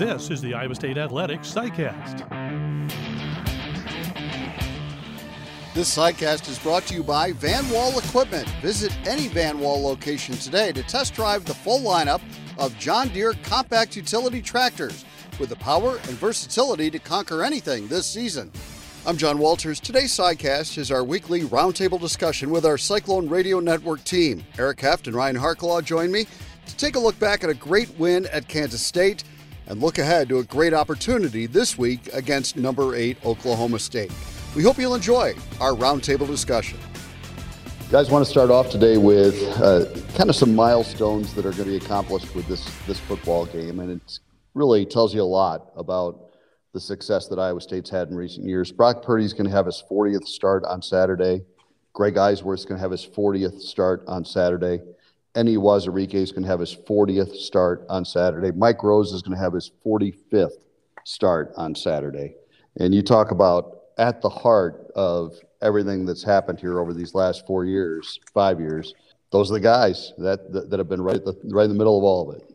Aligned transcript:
This 0.00 0.30
is 0.30 0.40
the 0.40 0.54
Iowa 0.54 0.74
State 0.74 0.96
Athletics 0.96 1.52
SciCast. 1.52 2.26
This 5.74 5.94
SciCast 5.94 6.48
is 6.48 6.58
brought 6.58 6.86
to 6.86 6.94
you 6.94 7.02
by 7.02 7.32
Van 7.32 7.68
Wall 7.68 7.98
Equipment. 7.98 8.48
Visit 8.62 8.96
any 9.06 9.28
Van 9.28 9.58
Wall 9.58 9.82
location 9.82 10.36
today 10.36 10.72
to 10.72 10.82
test 10.84 11.12
drive 11.12 11.44
the 11.44 11.52
full 11.52 11.80
lineup 11.80 12.22
of 12.56 12.74
John 12.78 13.08
Deere 13.08 13.34
compact 13.42 13.94
utility 13.94 14.40
tractors 14.40 15.04
with 15.38 15.50
the 15.50 15.56
power 15.56 15.96
and 16.08 16.16
versatility 16.16 16.90
to 16.92 16.98
conquer 16.98 17.44
anything 17.44 17.86
this 17.86 18.06
season. 18.06 18.50
I'm 19.04 19.18
John 19.18 19.36
Walters. 19.36 19.80
Today's 19.80 20.16
SciCast 20.16 20.78
is 20.78 20.90
our 20.90 21.04
weekly 21.04 21.42
roundtable 21.42 22.00
discussion 22.00 22.48
with 22.48 22.64
our 22.64 22.78
Cyclone 22.78 23.28
Radio 23.28 23.60
Network 23.60 24.02
team. 24.04 24.44
Eric 24.58 24.80
Heft 24.80 25.08
and 25.08 25.14
Ryan 25.14 25.36
Harklau 25.36 25.84
join 25.84 26.10
me 26.10 26.24
to 26.64 26.76
take 26.78 26.96
a 26.96 26.98
look 26.98 27.18
back 27.18 27.44
at 27.44 27.50
a 27.50 27.54
great 27.54 27.90
win 27.98 28.24
at 28.32 28.48
Kansas 28.48 28.80
State 28.80 29.24
and 29.70 29.80
look 29.80 29.98
ahead 29.98 30.28
to 30.28 30.38
a 30.38 30.44
great 30.44 30.74
opportunity 30.74 31.46
this 31.46 31.78
week 31.78 32.12
against 32.12 32.56
number 32.56 32.96
eight 32.96 33.16
Oklahoma 33.24 33.78
State. 33.78 34.12
We 34.56 34.64
hope 34.64 34.78
you'll 34.78 34.96
enjoy 34.96 35.34
our 35.60 35.72
roundtable 35.72 36.26
discussion. 36.26 36.76
You 37.86 37.92
guys 37.92 38.10
want 38.10 38.24
to 38.24 38.30
start 38.30 38.50
off 38.50 38.68
today 38.68 38.96
with 38.96 39.40
uh, 39.60 39.86
kind 40.16 40.28
of 40.28 40.34
some 40.34 40.56
milestones 40.56 41.34
that 41.34 41.46
are 41.46 41.52
going 41.52 41.64
to 41.64 41.70
be 41.70 41.76
accomplished 41.76 42.34
with 42.34 42.48
this 42.48 42.64
this 42.88 42.98
football 42.98 43.46
game, 43.46 43.78
and 43.78 43.92
it 43.92 44.18
really 44.54 44.84
tells 44.84 45.14
you 45.14 45.22
a 45.22 45.24
lot 45.24 45.70
about 45.76 46.32
the 46.72 46.80
success 46.80 47.28
that 47.28 47.38
Iowa 47.38 47.60
State's 47.60 47.90
had 47.90 48.08
in 48.08 48.16
recent 48.16 48.46
years. 48.46 48.72
Brock 48.72 49.04
Purdy's 49.04 49.32
going 49.32 49.48
to 49.48 49.52
have 49.52 49.66
his 49.66 49.82
40th 49.88 50.26
start 50.26 50.64
on 50.64 50.82
Saturday. 50.82 51.42
Greg 51.92 52.14
Eisworth's 52.14 52.64
going 52.64 52.78
to 52.78 52.82
have 52.82 52.92
his 52.92 53.06
40th 53.06 53.60
start 53.60 54.02
on 54.08 54.24
Saturday. 54.24 54.80
Enyi 55.34 55.56
Uwazurike 55.56 56.14
is 56.14 56.32
going 56.32 56.42
to 56.42 56.48
have 56.48 56.60
his 56.60 56.74
40th 56.74 57.36
start 57.36 57.86
on 57.88 58.04
Saturday. 58.04 58.50
Mike 58.50 58.82
Rose 58.82 59.12
is 59.12 59.22
going 59.22 59.36
to 59.36 59.42
have 59.42 59.52
his 59.52 59.70
45th 59.86 60.58
start 61.04 61.52
on 61.56 61.74
Saturday. 61.74 62.34
And 62.78 62.94
you 62.94 63.02
talk 63.02 63.30
about 63.30 63.78
at 63.98 64.22
the 64.22 64.28
heart 64.28 64.90
of 64.96 65.34
everything 65.62 66.04
that's 66.04 66.24
happened 66.24 66.58
here 66.58 66.80
over 66.80 66.92
these 66.92 67.14
last 67.14 67.46
four 67.46 67.64
years, 67.64 68.18
five 68.34 68.58
years. 68.58 68.94
Those 69.30 69.50
are 69.50 69.54
the 69.54 69.60
guys 69.60 70.12
that 70.18 70.52
that, 70.52 70.70
that 70.70 70.78
have 70.78 70.88
been 70.88 71.02
right, 71.02 71.24
the, 71.24 71.38
right 71.44 71.64
in 71.64 71.70
the 71.70 71.78
middle 71.78 71.96
of 71.96 72.02
all 72.02 72.30
of 72.30 72.36
it 72.36 72.49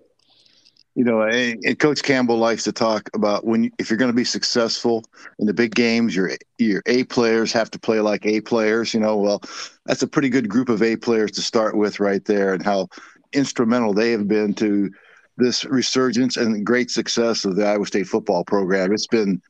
you 0.96 1.04
know, 1.04 1.24
and 1.24 1.78
Coach 1.78 2.04
Campbell 2.04 2.38
likes 2.38 2.64
to 2.64 2.72
talk 2.72 3.10
about 3.14 3.46
when 3.46 3.70
if 3.78 3.90
you're 3.90 3.98
going 3.98 4.12
to 4.12 4.16
be 4.16 4.24
successful 4.24 5.04
in 5.40 5.46
the 5.46 5.54
big 5.54 5.76
games, 5.76 6.16
your 6.16 6.32
your 6.58 6.82
A 6.86 7.04
players 7.04 7.52
have 7.52 7.70
to 7.72 7.80
play 7.80 8.00
like 8.00 8.26
A 8.26 8.40
players. 8.40 8.94
You 8.94 9.02
know, 9.02 9.18
well, 9.18 9.42
that's 9.86 10.04
a 10.04 10.08
pretty 10.08 10.30
good 10.30 10.48
group 10.48 10.70
of 10.70 10.82
A 10.82 10.96
players 10.96 11.32
to 11.32 11.42
start 11.42 11.76
with 11.76 12.00
right 12.00 12.24
there, 12.24 12.54
and 12.54 12.64
how 12.64 12.88
instrumental 13.34 13.94
they 13.94 14.12
have 14.12 14.28
been 14.30 14.54
to 14.56 14.90
this 15.38 15.66
resurgence 15.66 16.38
and 16.38 16.66
great 16.66 16.90
success 16.90 17.44
of 17.44 17.58
the 17.58 17.68
Iowa 17.68 17.86
State 17.86 18.08
football 18.08 18.46
program. 18.46 18.94
It's 18.94 19.08
been 19.08 19.42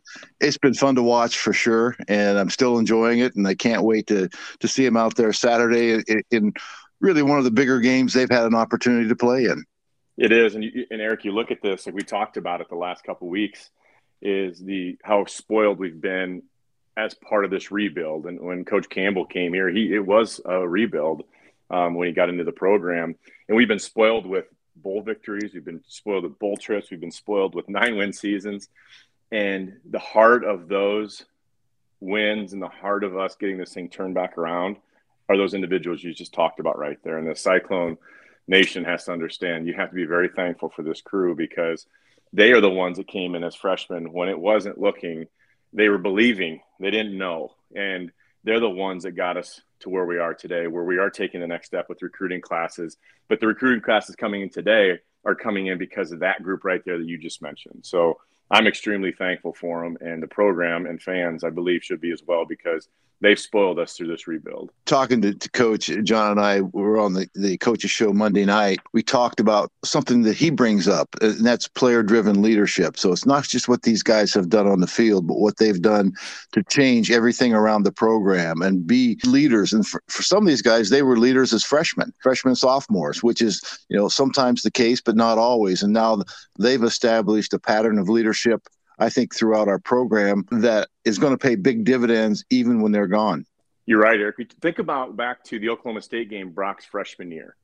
it's 0.42 0.58
been 0.58 0.74
fun 0.74 0.96
to 0.96 1.04
watch 1.04 1.38
for 1.38 1.54
sure, 1.54 1.96
and 2.08 2.40
I'm 2.40 2.50
still 2.50 2.80
enjoying 2.80 3.20
it, 3.20 3.36
and 3.36 3.48
I 3.48 3.54
can't 3.54 3.84
wait 3.84 4.08
to 4.08 4.30
to 4.62 4.68
see 4.68 4.84
them 4.84 4.98
out 4.98 5.16
there 5.16 5.32
Saturday 5.32 6.02
in, 6.08 6.24
in 6.32 6.54
really 7.02 7.22
one 7.22 7.38
of 7.38 7.44
the 7.44 7.52
bigger 7.52 7.80
games 7.80 8.14
they've 8.14 8.28
had 8.32 8.46
an 8.46 8.56
opportunity 8.56 9.08
to 9.08 9.16
play 9.16 9.46
in. 9.46 9.64
It 10.18 10.32
is, 10.32 10.56
and, 10.56 10.64
you, 10.64 10.86
and 10.90 11.02
Eric, 11.02 11.26
you 11.26 11.32
look 11.32 11.52
at 11.52 11.62
this 11.62 11.86
like 11.86 11.96
we 11.96 12.04
talked 12.04 12.38
about 12.38 12.62
it 12.62 12.70
the 12.70 12.76
last 12.76 13.04
couple 13.04 13.28
weeks, 13.28 13.70
is 14.22 14.60
the 14.60 14.98
how 15.04 15.26
spoiled 15.26 15.78
we've 15.78 16.00
been 16.00 16.44
as 16.98 17.14
part 17.14 17.44
of 17.44 17.52
this 17.52 17.72
rebuild. 17.72 18.26
And 18.26 18.40
when 18.40 18.64
Coach 18.64 18.88
Campbell 18.90 19.26
came 19.26 19.54
here, 19.54 19.70
he 19.70 19.94
it 19.94 20.06
was 20.06 20.40
a 20.46 20.68
rebuild 20.68 21.24
um, 21.70 21.96
when 21.96 22.08
he 22.08 22.14
got 22.14 22.30
into 22.30 22.44
the 22.44 22.52
program, 22.52 23.16
and 23.48 23.58
we've 23.58 23.68
been 23.68 23.80
spoiled 23.80 24.26
with 24.26 24.46
bowl 24.78 25.02
victories, 25.02 25.52
we've 25.54 25.66
been 25.66 25.84
spoiled 25.88 26.24
with 26.24 26.40
bowl 26.40 26.58
trips, 26.58 26.92
we've 26.92 27.00
been 27.00 27.12
spoiled 27.12 27.56
with 27.56 27.68
nine 27.68 27.98
win 27.98 28.14
seasons, 28.14 28.70
and 29.32 29.74
the 29.90 30.00
heart 30.00 30.46
of 30.46 30.68
those 30.68 31.26
wins 32.00 32.54
and 32.54 32.62
the 32.62 32.68
heart 32.68 33.04
of 33.04 33.18
us 33.18 33.36
getting 33.36 33.58
this 33.58 33.74
thing 33.74 33.90
turned 33.90 34.14
back 34.14 34.38
around 34.38 34.78
are 35.28 35.38
those 35.38 35.54
individuals 35.54 36.04
you 36.04 36.14
just 36.14 36.34
talked 36.34 36.60
about 36.60 36.78
right 36.78 37.00
there. 37.04 37.18
And 37.18 37.28
the 37.28 37.36
Cyclone 37.36 37.98
nation 38.48 38.84
has 38.84 39.06
to 39.06 39.12
understand 39.12 39.68
you 39.68 39.74
have 39.74 39.90
to 39.90 39.96
be 39.96 40.06
very 40.06 40.30
thankful 40.30 40.70
for 40.70 40.84
this 40.84 41.02
crew 41.02 41.36
because 41.36 41.86
they 42.34 42.52
are 42.52 42.62
the 42.62 42.70
ones 42.70 42.98
that 42.98 43.08
came 43.08 43.36
in 43.36 43.44
as 43.44 43.56
freshmen. 43.56 44.12
When 44.12 44.30
it 44.30 44.40
wasn't 44.40 44.80
looking 44.80 45.28
they 45.76 45.90
were 45.90 45.98
believing. 45.98 46.62
They 46.80 46.90
didn't 46.90 47.18
know. 47.18 47.56
And 47.76 48.12
they're 48.44 48.60
the 48.60 48.70
ones 48.70 49.04
that 49.04 49.12
got 49.12 49.38
us 49.38 49.62
to 49.82 49.90
where 49.90 50.06
we 50.06 50.18
are 50.18 50.34
today 50.34 50.68
where 50.68 50.84
we 50.84 50.98
are 50.98 51.10
taking 51.10 51.42
the 51.42 51.48
next 51.48 51.68
step 51.68 51.90
with 51.90 52.02
recruiting 52.02 52.42
classes. 52.42 52.98
But 53.28 53.40
the 53.40 53.48
recruiting 53.48 53.82
classes 53.82 54.16
coming 54.16 54.42
in 54.42 54.50
today 54.50 55.00
are 55.26 55.36
coming 55.36 55.68
in 55.68 55.78
because 55.78 56.12
of 56.12 56.20
that 56.20 56.42
group 56.42 56.64
right 56.64 56.82
there 56.86 56.98
that 56.98 57.08
you 57.08 57.18
just 57.18 57.42
mentioned. 57.42 57.82
So 57.84 58.18
i'm 58.52 58.68
extremely 58.68 59.12
thankful 59.12 59.54
for 59.54 59.84
them 59.84 59.98
and 60.02 60.22
the 60.22 60.28
program 60.28 60.86
and 60.86 61.02
fans 61.02 61.44
i 61.44 61.50
believe 61.50 61.84
should 61.84 62.02
be 62.02 62.12
as 62.12 62.22
well 62.26 62.46
because 62.46 62.88
they've 63.22 63.40
spoiled 63.40 63.80
us 63.80 63.94
through 63.94 64.08
this 64.08 64.28
rebuild. 64.28 64.72
Talking 64.86 65.22
to, 65.22 65.34
to, 65.34 65.50
Coach 65.52 65.90
John 66.04 66.32
and 66.32 66.40
I 66.40 66.62
we 66.62 66.82
were 66.82 67.00
on 67.00 67.14
the, 67.14 67.28
the 67.36 67.58
coaches 67.58 67.92
show 67.92 68.14
Monday 68.14 68.46
night. 68.46 68.80
We 68.94 69.04
talked 69.04 69.40
about 69.40 69.72
something 69.84 70.24
that 70.24 70.36
he 70.36 70.50
brings 70.50 70.88
up, 70.88 71.10
uh, 71.22 71.28
and 71.28 71.46
that's 71.46 71.68
player 71.68 72.04
driven 72.04 72.42
leadership. 72.42 72.98
So 72.98 73.12
it's 73.12 73.26
not 73.26 73.44
just 73.46 73.68
what 73.68 73.84
these 73.84 74.04
guys 74.04 74.34
have 74.34 74.50
done 74.50 74.68
on 74.68 74.80
the 74.80 74.88
field, 74.88 75.28
but 75.28 75.38
what 75.38 75.58
they've 75.58 75.82
done 75.82 76.14
to 76.52 76.64
change 76.64 77.12
everything 77.12 77.54
around 77.54 77.84
the 77.84 77.92
program 77.92 78.62
and 78.62 78.86
be 78.86 79.18
leaders. 79.26 79.74
And 79.74 79.88
for, 79.88 80.02
for 80.08 80.24
some 80.24 80.44
of 80.44 80.48
these 80.48 80.62
guys, 80.62 80.90
they 80.90 81.02
were 81.02 81.18
leaders 81.18 81.54
as 81.54 81.64
freshmen, 81.64 82.14
freshmen, 82.22 82.56
sophomores, 82.56 83.24
which 83.24 83.42
is, 83.42 83.62
you 83.90 83.98
know, 83.98 84.08
sometimes 84.08 84.62
the 84.62 84.72
case, 84.72 85.02
but 85.02 85.16
not 85.16 85.38
always. 85.38 85.84
And 85.84 85.94
now 85.94 86.22
they've 86.60 86.84
established 86.84 87.54
a 87.54 87.60
pattern 87.60 87.98
of 87.98 88.10
leadership 88.10 88.68
I 89.00 89.10
think, 89.10 89.36
throughout 89.36 89.68
our 89.68 89.80
program 89.80 90.46
that 90.52 90.90
is 91.04 91.20
going 91.20 91.34
to 91.34 91.38
pay 91.38 91.56
big 91.56 91.84
dividends 91.84 92.46
even 92.50 92.82
when 92.82 92.92
they're 92.92 93.08
gone. 93.08 93.46
You're 93.86 94.02
right, 94.02 94.20
Eric. 94.20 94.38
Think 94.62 94.80
about 94.80 95.16
back 95.16 95.44
to 95.46 95.60
the 95.60 95.70
Oklahoma 95.70 96.02
State 96.02 96.30
game, 96.30 96.52
Brock's 96.52 96.86
freshman 96.86 97.32
year. 97.32 97.56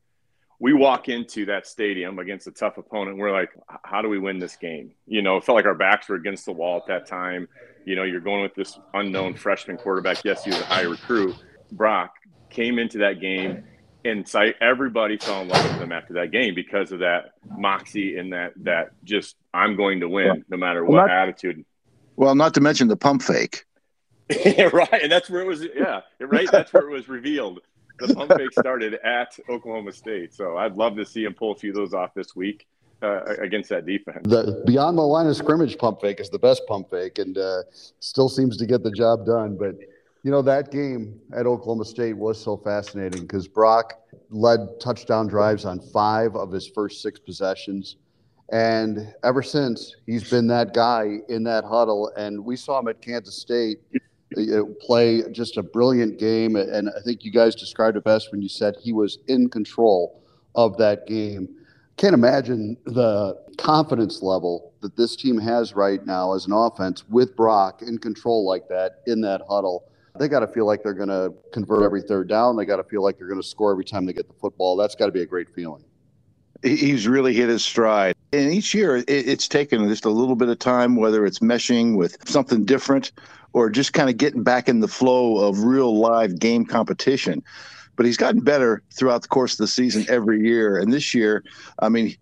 We 0.59 0.73
walk 0.73 1.09
into 1.09 1.47
that 1.47 1.65
stadium 1.65 2.19
against 2.19 2.45
a 2.45 2.51
tough 2.51 2.77
opponent. 2.77 3.17
We're 3.17 3.31
like, 3.31 3.49
how 3.83 4.03
do 4.03 4.09
we 4.09 4.19
win 4.19 4.37
this 4.37 4.55
game? 4.55 4.91
You 5.07 5.23
know, 5.23 5.37
it 5.37 5.43
felt 5.43 5.55
like 5.55 5.65
our 5.65 5.73
backs 5.73 6.07
were 6.07 6.15
against 6.15 6.45
the 6.45 6.51
wall 6.51 6.77
at 6.77 6.85
that 6.85 7.07
time. 7.07 7.47
You 7.83 7.95
know, 7.95 8.03
you're 8.03 8.19
going 8.19 8.43
with 8.43 8.53
this 8.53 8.77
unknown 8.93 9.33
freshman 9.33 9.77
quarterback. 9.77 10.23
Yes, 10.23 10.43
he 10.43 10.51
was 10.51 10.59
a 10.59 10.65
high 10.65 10.83
recruit. 10.83 11.35
Brock 11.71 12.13
came 12.51 12.77
into 12.77 12.99
that 12.99 13.19
game 13.19 13.63
and 14.03 14.27
so 14.27 14.51
everybody 14.61 15.17
fell 15.17 15.41
in 15.41 15.47
love 15.47 15.63
with 15.63 15.81
him 15.81 15.91
after 15.91 16.13
that 16.13 16.31
game 16.31 16.55
because 16.55 16.91
of 16.91 16.99
that 16.99 17.33
moxie 17.57 18.17
and 18.17 18.33
that 18.33 18.53
that 18.57 18.91
just 19.03 19.35
I'm 19.53 19.75
going 19.75 19.99
to 19.99 20.09
win 20.09 20.45
no 20.49 20.57
matter 20.57 20.83
what 20.83 20.93
well, 20.93 21.07
not, 21.07 21.15
attitude. 21.15 21.65
Well, 22.15 22.35
not 22.35 22.53
to 22.55 22.61
mention 22.61 22.87
the 22.87 22.97
pump 22.97 23.21
fake. 23.21 23.65
right, 24.73 25.01
and 25.01 25.11
that's 25.11 25.29
where 25.29 25.41
it 25.41 25.47
was. 25.47 25.65
Yeah, 25.75 26.01
right. 26.19 26.49
That's 26.51 26.71
where 26.71 26.87
it 26.87 26.91
was 26.91 27.09
revealed. 27.09 27.59
The 27.99 28.13
pump 28.15 28.33
fake 28.35 28.53
started 28.57 28.95
at 29.03 29.37
Oklahoma 29.49 29.91
State, 29.91 30.33
so 30.33 30.57
I'd 30.57 30.75
love 30.75 30.95
to 30.95 31.05
see 31.05 31.25
him 31.25 31.33
pull 31.33 31.51
a 31.51 31.55
few 31.55 31.71
of 31.71 31.75
those 31.75 31.93
off 31.93 32.13
this 32.13 32.35
week. 32.35 32.67
Uh, 33.03 33.23
against 33.41 33.67
that 33.67 33.83
defense. 33.83 34.19
The 34.25 34.61
beyond 34.67 34.95
the 34.95 35.01
line 35.01 35.25
of 35.25 35.35
scrimmage 35.35 35.75
pump 35.79 36.01
fake 36.01 36.19
is 36.19 36.29
the 36.29 36.37
best 36.37 36.61
pump 36.67 36.91
fake, 36.91 37.17
and 37.17 37.35
uh, 37.35 37.63
still 37.99 38.29
seems 38.29 38.57
to 38.57 38.67
get 38.67 38.83
the 38.83 38.91
job 38.91 39.25
done. 39.25 39.57
But 39.57 39.73
you 40.23 40.29
know, 40.29 40.41
that 40.43 40.71
game 40.71 41.19
at 41.33 41.47
Oklahoma 41.47 41.85
State 41.85 42.13
was 42.13 42.41
so 42.41 42.55
fascinating 42.57 43.21
because 43.21 43.47
Brock 43.47 43.93
led 44.29 44.59
touchdown 44.79 45.27
drives 45.27 45.65
on 45.65 45.79
five 45.79 46.35
of 46.35 46.51
his 46.51 46.67
first 46.67 47.01
six 47.01 47.19
possessions. 47.19 47.95
And 48.51 49.13
ever 49.23 49.41
since, 49.41 49.95
he's 50.05 50.29
been 50.29 50.45
that 50.47 50.73
guy 50.73 51.19
in 51.29 51.43
that 51.45 51.63
huddle. 51.63 52.11
And 52.17 52.43
we 52.43 52.55
saw 52.55 52.79
him 52.79 52.87
at 52.87 53.01
Kansas 53.01 53.35
State 53.35 53.79
play 54.79 55.23
just 55.31 55.57
a 55.57 55.63
brilliant 55.63 56.19
game. 56.19 56.55
And 56.55 56.89
I 56.89 57.01
think 57.03 57.23
you 57.23 57.31
guys 57.31 57.55
described 57.55 57.97
it 57.97 58.03
best 58.03 58.31
when 58.31 58.41
you 58.41 58.49
said 58.49 58.75
he 58.79 58.93
was 58.93 59.19
in 59.27 59.49
control 59.49 60.21
of 60.53 60.77
that 60.77 61.07
game. 61.07 61.49
Can't 61.97 62.13
imagine 62.13 62.77
the 62.85 63.41
confidence 63.57 64.21
level 64.21 64.73
that 64.81 64.95
this 64.95 65.15
team 65.15 65.37
has 65.39 65.73
right 65.73 66.05
now 66.05 66.33
as 66.33 66.45
an 66.45 66.53
offense 66.53 67.07
with 67.09 67.35
Brock 67.35 67.81
in 67.81 67.97
control 67.97 68.45
like 68.45 68.67
that 68.69 69.01
in 69.07 69.21
that 69.21 69.41
huddle 69.49 69.90
they 70.19 70.27
got 70.27 70.41
to 70.41 70.47
feel 70.47 70.65
like 70.65 70.83
they're 70.83 70.93
going 70.93 71.09
to 71.09 71.33
convert 71.53 71.83
every 71.83 72.01
third 72.01 72.27
down. 72.27 72.57
They 72.57 72.65
got 72.65 72.77
to 72.77 72.83
feel 72.83 73.03
like 73.03 73.17
they're 73.17 73.27
going 73.27 73.41
to 73.41 73.47
score 73.47 73.71
every 73.71 73.85
time 73.85 74.05
they 74.05 74.13
get 74.13 74.27
the 74.27 74.33
football. 74.33 74.75
That's 74.75 74.95
got 74.95 75.07
to 75.07 75.11
be 75.11 75.21
a 75.21 75.25
great 75.25 75.49
feeling. 75.53 75.83
He's 76.63 77.07
really 77.07 77.33
hit 77.33 77.49
his 77.49 77.65
stride. 77.65 78.15
And 78.33 78.53
each 78.53 78.73
year, 78.73 79.03
it's 79.07 79.47
taken 79.47 79.87
just 79.89 80.05
a 80.05 80.09
little 80.09 80.35
bit 80.35 80.47
of 80.47 80.59
time, 80.59 80.95
whether 80.95 81.25
it's 81.25 81.39
meshing 81.39 81.97
with 81.97 82.17
something 82.29 82.65
different 82.65 83.11
or 83.53 83.69
just 83.69 83.93
kind 83.93 84.09
of 84.09 84.17
getting 84.17 84.43
back 84.43 84.69
in 84.69 84.79
the 84.79 84.87
flow 84.87 85.37
of 85.37 85.63
real 85.63 85.97
live 85.97 86.39
game 86.39 86.65
competition. 86.65 87.43
But 87.95 88.05
he's 88.05 88.17
gotten 88.17 88.41
better 88.41 88.83
throughout 88.93 89.23
the 89.23 89.27
course 89.27 89.53
of 89.53 89.57
the 89.57 89.67
season 89.67 90.05
every 90.07 90.41
year. 90.41 90.77
And 90.77 90.93
this 90.93 91.13
year, 91.13 91.43
I 91.79 91.89
mean, 91.89 92.15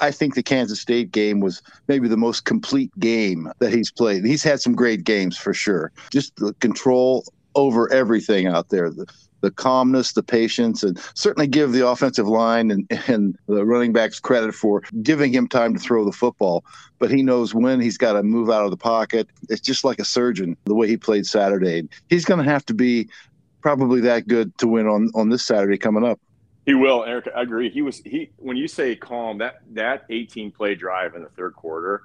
I 0.00 0.10
think 0.10 0.34
the 0.34 0.42
Kansas 0.42 0.80
State 0.80 1.12
game 1.12 1.40
was 1.40 1.62
maybe 1.86 2.08
the 2.08 2.16
most 2.16 2.44
complete 2.44 2.90
game 2.98 3.50
that 3.60 3.72
he's 3.72 3.90
played. 3.90 4.24
He's 4.24 4.42
had 4.42 4.60
some 4.60 4.74
great 4.74 5.04
games 5.04 5.36
for 5.36 5.54
sure. 5.54 5.92
Just 6.10 6.34
the 6.36 6.52
control 6.54 7.24
over 7.54 7.90
everything 7.92 8.46
out 8.46 8.68
there. 8.70 8.90
The 8.90 9.06
the 9.40 9.50
calmness, 9.50 10.12
the 10.12 10.22
patience, 10.22 10.82
and 10.82 10.98
certainly 11.14 11.46
give 11.46 11.72
the 11.72 11.86
offensive 11.86 12.26
line 12.26 12.70
and, 12.70 12.86
and 13.06 13.38
the 13.46 13.64
running 13.64 13.92
backs 13.92 14.18
credit 14.20 14.54
for 14.54 14.82
giving 15.02 15.32
him 15.32 15.46
time 15.46 15.74
to 15.74 15.80
throw 15.80 16.04
the 16.04 16.12
football. 16.12 16.64
But 16.98 17.10
he 17.10 17.22
knows 17.22 17.54
when 17.54 17.80
he's 17.80 17.98
got 17.98 18.14
to 18.14 18.22
move 18.22 18.50
out 18.50 18.64
of 18.64 18.70
the 18.70 18.76
pocket. 18.76 19.28
It's 19.48 19.60
just 19.60 19.84
like 19.84 19.98
a 19.98 20.04
surgeon, 20.04 20.56
the 20.64 20.74
way 20.74 20.88
he 20.88 20.96
played 20.96 21.26
Saturday. 21.26 21.88
He's 22.08 22.24
going 22.24 22.44
to 22.44 22.50
have 22.50 22.66
to 22.66 22.74
be 22.74 23.08
probably 23.60 24.00
that 24.00 24.26
good 24.26 24.56
to 24.58 24.66
win 24.66 24.86
on, 24.86 25.10
on 25.14 25.28
this 25.28 25.46
Saturday 25.46 25.78
coming 25.78 26.04
up. 26.04 26.18
He 26.68 26.74
will, 26.74 27.04
Eric. 27.04 27.28
I 27.34 27.42
agree. 27.42 27.70
He 27.70 27.82
was 27.82 27.98
he 28.00 28.30
when 28.36 28.56
you 28.56 28.68
say 28.68 28.94
calm, 28.94 29.38
that 29.38 29.60
that 29.72 30.04
18 30.10 30.50
play 30.50 30.74
drive 30.74 31.14
in 31.14 31.22
the 31.22 31.30
third 31.30 31.54
quarter, 31.54 32.02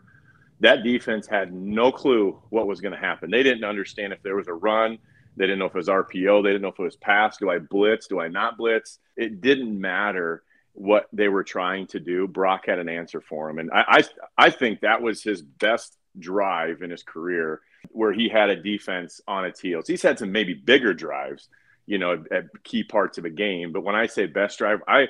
that 0.61 0.83
defense 0.83 1.27
had 1.27 1.53
no 1.53 1.91
clue 1.91 2.39
what 2.49 2.67
was 2.67 2.79
going 2.79 2.93
to 2.93 2.99
happen. 2.99 3.29
They 3.29 3.43
didn't 3.43 3.65
understand 3.65 4.13
if 4.13 4.23
there 4.23 4.35
was 4.35 4.47
a 4.47 4.53
run 4.53 4.99
they 5.35 5.45
didn't 5.45 5.59
know 5.59 5.65
if 5.65 5.73
it 5.73 5.77
was 5.77 5.87
RPO. 5.87 6.43
They 6.43 6.49
didn't 6.49 6.61
know 6.61 6.69
if 6.69 6.79
it 6.79 6.83
was 6.83 6.95
pass. 6.95 7.37
Do 7.37 7.49
I 7.49 7.59
blitz? 7.59 8.07
Do 8.07 8.19
I 8.19 8.27
not 8.27 8.57
blitz? 8.57 8.99
It 9.17 9.41
didn't 9.41 9.79
matter 9.79 10.43
what 10.73 11.07
they 11.13 11.27
were 11.27 11.43
trying 11.43 11.87
to 11.87 11.99
do. 11.99 12.27
Brock 12.27 12.65
had 12.65 12.79
an 12.79 12.89
answer 12.89 13.21
for 13.21 13.49
him, 13.49 13.59
and 13.59 13.71
I, 13.71 13.83
I, 13.87 14.45
I 14.45 14.49
think 14.49 14.81
that 14.81 15.01
was 15.01 15.23
his 15.23 15.41
best 15.41 15.97
drive 16.19 16.81
in 16.81 16.89
his 16.89 17.03
career, 17.03 17.61
where 17.89 18.11
he 18.11 18.29
had 18.29 18.49
a 18.49 18.61
defense 18.61 19.21
on 19.27 19.45
its 19.45 19.59
heels. 19.59 19.87
He's 19.87 20.01
had 20.01 20.17
some 20.17 20.31
maybe 20.31 20.53
bigger 20.53 20.93
drives, 20.93 21.49
you 21.85 21.97
know, 21.97 22.23
at 22.31 22.45
key 22.63 22.83
parts 22.83 23.17
of 23.17 23.25
a 23.25 23.29
game. 23.29 23.71
But 23.71 23.83
when 23.83 23.95
I 23.95 24.07
say 24.07 24.25
best 24.25 24.57
drive, 24.57 24.81
I 24.87 25.07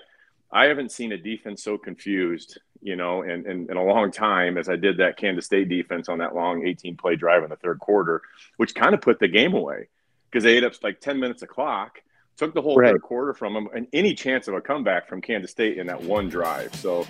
I 0.53 0.65
haven't 0.65 0.91
seen 0.91 1.11
a 1.11 1.17
defense 1.17 1.63
so 1.63 1.79
confused, 1.79 2.59
you 2.81 2.95
know, 2.95 3.23
in, 3.23 3.49
in, 3.49 3.71
in, 3.71 3.77
a 3.77 3.83
long 3.83 4.11
time 4.11 4.57
as 4.59 4.69
I 4.69 4.75
did 4.75 4.97
that 4.97 5.17
Kansas 5.17 5.47
State 5.47 5.67
defense 5.67 6.09
on 6.09 6.19
that 6.19 6.35
long 6.35 6.67
18 6.67 6.95
play 6.95 7.15
drive 7.15 7.43
in 7.43 7.49
the 7.49 7.55
third 7.55 7.79
quarter, 7.79 8.21
which 8.57 8.75
kind 8.75 8.93
of 8.93 9.01
put 9.01 9.19
the 9.19 9.27
game 9.27 9.55
away 9.55 9.87
because 10.29 10.43
they 10.43 10.57
ate 10.57 10.63
up 10.63 10.73
like 10.83 11.01
10 11.01 11.19
minutes 11.19 11.41
of 11.41 11.49
clock, 11.49 12.01
took 12.37 12.53
the 12.53 12.61
whole 12.61 12.77
right. 12.77 12.91
third 12.91 13.01
quarter 13.01 13.33
from 13.33 13.55
them, 13.55 13.67
and 13.75 13.87
any 13.93 14.13
chance 14.13 14.47
of 14.47 14.53
a 14.53 14.61
comeback 14.61 15.09
from 15.09 15.21
Kansas 15.21 15.49
State 15.49 15.79
in 15.79 15.87
that 15.87 16.01
one 16.01 16.29
drive. 16.29 16.73
So 16.75 17.07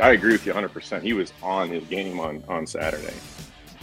I 0.00 0.12
agree 0.12 0.32
with 0.32 0.46
you 0.46 0.54
100%. 0.54 1.02
He 1.02 1.12
was 1.12 1.34
on 1.42 1.68
his 1.68 1.84
game 1.84 2.18
on, 2.18 2.42
on 2.48 2.66
Saturday. 2.66 3.14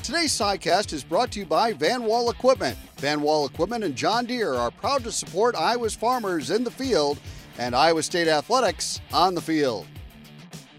Today's 0.03 0.37
sidecast 0.37 0.91
is 0.91 1.01
brought 1.01 1.31
to 1.31 1.39
you 1.39 1.45
by 1.45 1.71
Van 1.71 2.03
Wall 2.03 2.29
Equipment. 2.29 2.77
Van 2.97 3.21
Wall 3.21 3.45
Equipment 3.45 3.85
and 3.85 3.95
John 3.95 4.25
Deere 4.25 4.53
are 4.53 4.69
proud 4.69 5.01
to 5.05 5.13
support 5.13 5.55
Iowa's 5.55 5.95
farmers 5.95 6.51
in 6.51 6.65
the 6.65 6.71
field 6.71 7.17
and 7.57 7.73
Iowa 7.73 8.03
State 8.03 8.27
athletics 8.27 8.99
on 9.13 9.33
the 9.33 9.39
field. 9.39 9.87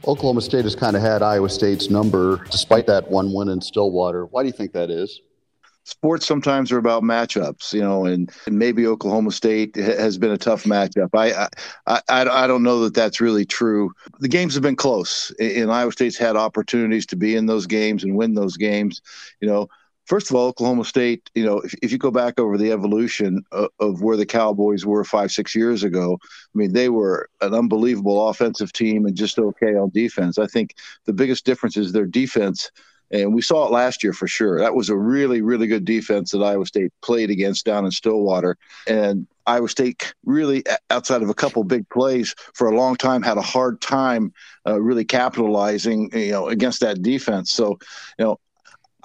Oklahoma 0.07 0.43
State 0.43 0.65
has 0.65 0.77
kind 0.77 0.95
of 0.95 1.01
had 1.01 1.23
Iowa 1.23 1.49
State's 1.49 1.89
number 1.89 2.45
despite 2.51 2.87
that 2.87 3.11
one 3.11 3.33
win 3.33 3.49
in 3.49 3.63
Stillwater. 3.63 4.27
Why 4.27 4.43
do 4.43 4.49
you 4.49 4.53
think 4.53 4.73
that 4.73 4.91
is? 4.91 5.23
Sports 5.85 6.27
sometimes 6.27 6.73
are 6.73 6.79
about 6.79 7.03
matchups, 7.03 7.73
you 7.73 7.81
know, 7.81 8.07
and, 8.07 8.31
and 8.47 8.59
maybe 8.59 8.87
Oklahoma 8.87 9.31
State 9.31 9.77
has 9.77 10.19
been 10.19 10.33
a 10.33 10.39
tough 10.39 10.65
matchup. 10.65 11.11
I, 11.15 11.49
I, 11.87 12.01
I, 12.09 12.45
I 12.45 12.47
don't 12.47 12.63
know 12.63 12.81
that 12.81 12.95
that's 12.95 13.21
really 13.21 13.45
true. 13.45 13.93
The 14.21 14.29
games 14.29 14.55
have 14.55 14.63
been 14.63 14.77
close, 14.77 15.33
and 15.39 15.71
Iowa 15.71 15.93
State's 15.93 16.17
had 16.17 16.37
opportunities 16.37 17.07
to 17.07 17.17
be 17.17 17.37
in 17.37 17.47
those 17.47 17.67
games 17.67 18.03
and 18.03 18.17
win 18.17 18.35
those 18.35 18.57
games. 18.57 19.01
You 19.41 19.49
know, 19.49 19.69
first 20.07 20.31
of 20.31 20.37
all, 20.37 20.49
Oklahoma 20.49 20.85
State, 20.85 21.31
you 21.35 21.45
know, 21.45 21.59
if, 21.59 21.75
if 21.83 21.93
you 21.93 21.99
go 21.99 22.11
back 22.11 22.41
over 22.41 22.57
the 22.57 22.73
evolution 22.73 23.45
of, 23.53 23.69
of, 23.79 24.03
where 24.03 24.17
the 24.17 24.27
Cowboys 24.27 24.87
were 24.87 25.05
five, 25.05 25.31
six 25.31 25.55
years 25.55 25.85
ago, 25.85 26.19
I 26.23 26.59
mean, 26.59 26.73
they 26.73 26.89
were 26.89 27.29
an 27.43 27.55
unbelievable 27.55 28.29
offensive 28.29 28.73
team 28.73 29.05
and 29.05 29.15
just 29.15 29.39
okay 29.39 29.75
on 29.75 29.91
defense. 29.91 30.39
I 30.39 30.47
think 30.47 30.75
the 31.05 31.13
biggest 31.13 31.45
difference 31.45 31.77
is 31.77 31.93
their 31.93 32.07
defense 32.07 32.71
and 33.15 33.33
we 33.33 33.43
saw 33.43 33.65
it 33.65 33.71
last 33.71 34.03
year 34.03 34.13
for 34.13 34.27
sure. 34.27 34.59
That 34.59 34.75
was 34.75 34.89
a 34.89 34.97
really, 34.97 35.41
really 35.41 35.69
good 35.69 35.85
defense 35.85 36.33
that 36.33 36.43
Iowa 36.43 36.67
State 36.67 36.93
played 37.01 37.31
against 37.31 37.65
down 37.65 37.85
in 37.85 37.93
Stillwater. 37.93 38.57
And 38.89 39.29
Iowa 39.47 39.69
State 39.69 40.15
really, 40.25 40.65
outside 40.91 41.23
of 41.23 41.29
a 41.29 41.35
couple 41.35 41.63
big 41.63 41.89
plays, 41.91 42.35
for 42.55 42.69
a 42.69 42.77
long 42.77 42.97
time 42.97 43.23
had 43.23 43.39
a 43.39 43.43
hard 43.43 43.81
time 43.81 44.33
uh, 44.67 44.81
really 44.81 45.05
capitalizing, 45.05 46.11
you 46.13 46.33
know, 46.33 46.49
against 46.49 46.81
that 46.81 47.03
defense. 47.03 47.53
So, 47.53 47.79
you 48.19 48.25
know, 48.25 48.41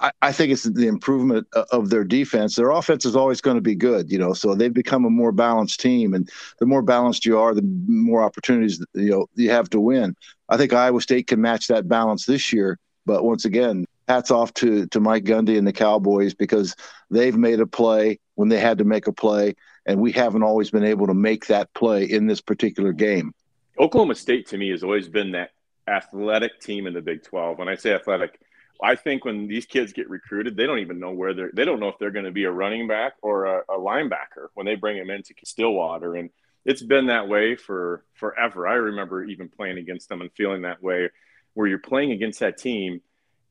I, 0.00 0.10
I 0.22 0.32
think 0.32 0.50
it's 0.50 0.64
the 0.64 0.88
improvement 0.88 1.46
of 1.70 1.90
their 1.90 2.04
defense. 2.04 2.56
Their 2.56 2.70
offense 2.70 3.04
is 3.04 3.14
always 3.14 3.40
going 3.40 3.58
to 3.58 3.62
be 3.62 3.76
good, 3.76 4.10
you 4.10 4.18
know. 4.18 4.32
So 4.32 4.56
they've 4.56 4.74
become 4.74 5.04
a 5.04 5.10
more 5.10 5.30
balanced 5.30 5.78
team, 5.78 6.14
and 6.14 6.28
the 6.58 6.66
more 6.66 6.82
balanced 6.82 7.24
you 7.24 7.38
are, 7.38 7.54
the 7.54 7.62
more 7.86 8.22
opportunities 8.22 8.84
you 8.94 9.10
know 9.10 9.26
you 9.36 9.50
have 9.50 9.70
to 9.70 9.78
win. 9.78 10.16
I 10.48 10.56
think 10.56 10.72
Iowa 10.72 11.00
State 11.00 11.28
can 11.28 11.40
match 11.40 11.68
that 11.68 11.86
balance 11.86 12.26
this 12.26 12.52
year. 12.52 12.76
But 13.06 13.24
once 13.24 13.44
again, 13.44 13.86
hats 14.10 14.30
off 14.30 14.52
to 14.54 14.86
to 14.88 15.00
Mike 15.00 15.24
Gundy 15.24 15.56
and 15.56 15.66
the 15.66 15.72
Cowboys 15.72 16.34
because 16.34 16.74
they've 17.10 17.36
made 17.36 17.60
a 17.60 17.66
play 17.66 18.18
when 18.34 18.48
they 18.48 18.58
had 18.58 18.78
to 18.78 18.84
make 18.84 19.06
a 19.06 19.12
play, 19.12 19.54
and 19.86 20.00
we 20.00 20.10
haven't 20.12 20.42
always 20.42 20.70
been 20.70 20.84
able 20.84 21.06
to 21.06 21.14
make 21.14 21.46
that 21.46 21.72
play 21.74 22.04
in 22.04 22.26
this 22.26 22.40
particular 22.40 22.92
game. 22.92 23.32
Oklahoma 23.78 24.14
State 24.14 24.48
to 24.48 24.58
me 24.58 24.70
has 24.70 24.82
always 24.82 25.08
been 25.08 25.32
that 25.32 25.50
athletic 25.86 26.60
team 26.60 26.86
in 26.86 26.94
the 26.94 27.00
Big 27.00 27.22
12. 27.22 27.58
When 27.58 27.68
I 27.68 27.76
say 27.76 27.92
athletic, 27.92 28.38
I 28.82 28.94
think 28.96 29.24
when 29.24 29.46
these 29.46 29.66
kids 29.66 29.92
get 29.92 30.10
recruited, 30.10 30.56
they 30.56 30.66
don't 30.66 30.80
even 30.80 30.98
know 30.98 31.12
where 31.12 31.32
they're. 31.32 31.50
They 31.54 31.64
don't 31.64 31.80
know 31.80 31.88
if 31.88 31.98
they're 31.98 32.10
going 32.10 32.24
to 32.24 32.32
be 32.32 32.44
a 32.44 32.50
running 32.50 32.88
back 32.88 33.14
or 33.22 33.44
a, 33.44 33.58
a 33.68 33.78
linebacker 33.78 34.48
when 34.54 34.66
they 34.66 34.74
bring 34.74 34.98
them 34.98 35.10
into 35.10 35.34
Stillwater, 35.44 36.16
and 36.16 36.30
it's 36.64 36.82
been 36.82 37.06
that 37.06 37.28
way 37.28 37.54
for 37.54 38.04
forever. 38.14 38.66
I 38.66 38.74
remember 38.74 39.22
even 39.24 39.48
playing 39.48 39.78
against 39.78 40.08
them 40.08 40.20
and 40.20 40.32
feeling 40.32 40.62
that 40.62 40.82
way, 40.82 41.10
where 41.54 41.68
you're 41.68 41.78
playing 41.78 42.10
against 42.10 42.40
that 42.40 42.58
team 42.58 43.02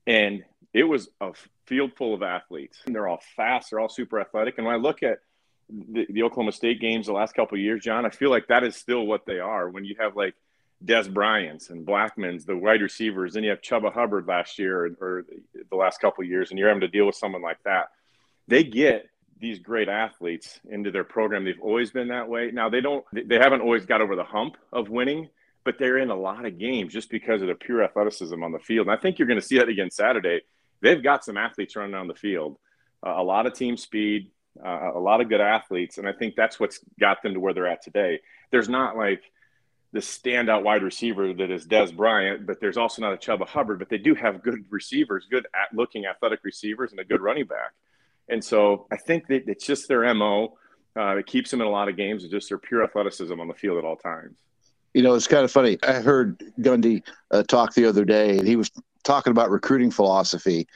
and 0.09 0.43
it 0.73 0.83
was 0.83 1.09
a 1.21 1.31
field 1.65 1.91
full 1.95 2.13
of 2.13 2.23
athletes. 2.23 2.79
And 2.85 2.93
they're 2.93 3.07
all 3.07 3.21
fast. 3.35 3.69
They're 3.69 3.79
all 3.79 3.89
super 3.89 4.19
athletic. 4.19 4.57
And 4.57 4.67
when 4.67 4.75
I 4.75 4.79
look 4.79 5.03
at 5.03 5.19
the, 5.69 6.05
the 6.09 6.23
Oklahoma 6.23 6.51
State 6.51 6.79
games 6.79 7.07
the 7.07 7.13
last 7.13 7.33
couple 7.33 7.57
years, 7.57 7.83
John, 7.83 8.05
I 8.05 8.09
feel 8.09 8.29
like 8.29 8.47
that 8.47 8.63
is 8.63 8.75
still 8.75 9.05
what 9.05 9.25
they 9.25 9.39
are. 9.39 9.69
When 9.69 9.85
you 9.85 9.95
have 9.99 10.15
like 10.15 10.35
Dez 10.83 11.11
Bryant's 11.11 11.69
and 11.69 11.85
Blackmon's, 11.85 12.45
the 12.45 12.55
wide 12.55 12.81
receivers, 12.81 13.33
then 13.33 13.43
you 13.43 13.49
have 13.49 13.61
Chuba 13.61 13.93
Hubbard 13.93 14.27
last 14.27 14.59
year 14.59 14.85
or, 14.85 14.89
or 15.01 15.25
the 15.69 15.75
last 15.75 15.99
couple 15.99 16.23
years, 16.23 16.49
and 16.49 16.59
you're 16.59 16.69
having 16.69 16.81
to 16.81 16.87
deal 16.87 17.05
with 17.05 17.15
someone 17.15 17.41
like 17.41 17.61
that. 17.63 17.89
They 18.47 18.63
get 18.63 19.09
these 19.39 19.59
great 19.59 19.89
athletes 19.89 20.59
into 20.69 20.91
their 20.91 21.03
program. 21.03 21.45
They've 21.45 21.61
always 21.61 21.91
been 21.91 22.09
that 22.09 22.27
way. 22.27 22.51
Now 22.51 22.69
they 22.69 22.81
don't. 22.81 23.05
They 23.11 23.37
haven't 23.37 23.61
always 23.61 23.85
got 23.85 24.01
over 24.01 24.15
the 24.15 24.23
hump 24.23 24.57
of 24.71 24.89
winning, 24.89 25.29
but 25.63 25.75
they're 25.79 25.97
in 25.97 26.09
a 26.09 26.15
lot 26.15 26.45
of 26.45 26.57
games 26.57 26.93
just 26.93 27.09
because 27.09 27.41
of 27.41 27.47
the 27.47 27.55
pure 27.55 27.83
athleticism 27.83 28.41
on 28.41 28.51
the 28.51 28.59
field. 28.59 28.87
And 28.87 28.97
I 28.97 28.99
think 28.99 29.19
you're 29.19 29.27
going 29.27 29.39
to 29.39 29.45
see 29.45 29.57
that 29.57 29.69
again 29.69 29.91
Saturday. 29.91 30.41
They've 30.81 31.01
got 31.01 31.23
some 31.23 31.37
athletes 31.37 31.75
running 31.75 31.95
on 31.95 32.07
the 32.07 32.15
field, 32.15 32.57
uh, 33.05 33.13
a 33.17 33.23
lot 33.23 33.45
of 33.45 33.53
team 33.53 33.77
speed, 33.77 34.31
uh, 34.63 34.91
a 34.95 34.99
lot 34.99 35.21
of 35.21 35.29
good 35.29 35.41
athletes, 35.41 35.97
and 35.97 36.07
I 36.07 36.13
think 36.13 36.35
that's 36.35 36.59
what's 36.59 36.79
got 36.99 37.21
them 37.23 37.33
to 37.33 37.39
where 37.39 37.53
they're 37.53 37.67
at 37.67 37.83
today. 37.83 38.19
There's 38.51 38.69
not 38.69 38.97
like 38.97 39.21
the 39.91 39.99
standout 39.99 40.63
wide 40.63 40.83
receiver 40.83 41.33
that 41.33 41.49
is 41.49 41.65
Dez 41.65 41.95
Bryant, 41.95 42.45
but 42.45 42.59
there's 42.59 42.77
also 42.77 43.01
not 43.01 43.13
a 43.13 43.17
Chuba 43.17 43.47
Hubbard, 43.47 43.79
but 43.79 43.89
they 43.89 43.97
do 43.97 44.13
have 44.15 44.43
good 44.43 44.65
receivers, 44.69 45.25
good 45.29 45.47
at 45.55 45.75
looking 45.75 46.05
athletic 46.05 46.41
receivers, 46.43 46.91
and 46.91 46.99
a 46.99 47.05
good 47.05 47.21
running 47.21 47.45
back. 47.45 47.71
And 48.27 48.43
so 48.43 48.85
I 48.91 48.97
think 48.97 49.27
that 49.27 49.47
it's 49.47 49.65
just 49.65 49.87
their 49.87 50.13
MO. 50.13 50.57
Uh, 50.95 51.17
it 51.17 51.25
keeps 51.25 51.49
them 51.49 51.61
in 51.61 51.67
a 51.67 51.71
lot 51.71 51.89
of 51.89 51.97
games. 51.97 52.23
It's 52.23 52.31
just 52.31 52.49
their 52.49 52.59
pure 52.59 52.83
athleticism 52.83 53.39
on 53.39 53.47
the 53.47 53.53
field 53.53 53.77
at 53.77 53.85
all 53.85 53.95
times 53.95 54.37
you 54.93 55.03
know, 55.03 55.13
it's 55.13 55.27
kind 55.27 55.43
of 55.43 55.51
funny. 55.51 55.77
I 55.83 55.93
heard 55.93 56.39
Gundy 56.59 57.03
uh, 57.31 57.43
talk 57.43 57.73
the 57.73 57.85
other 57.85 58.05
day, 58.05 58.37
and 58.37 58.47
he 58.47 58.55
was 58.55 58.71
talking 59.03 59.31
about 59.31 59.51
recruiting 59.51 59.91
philosophy. 59.91 60.67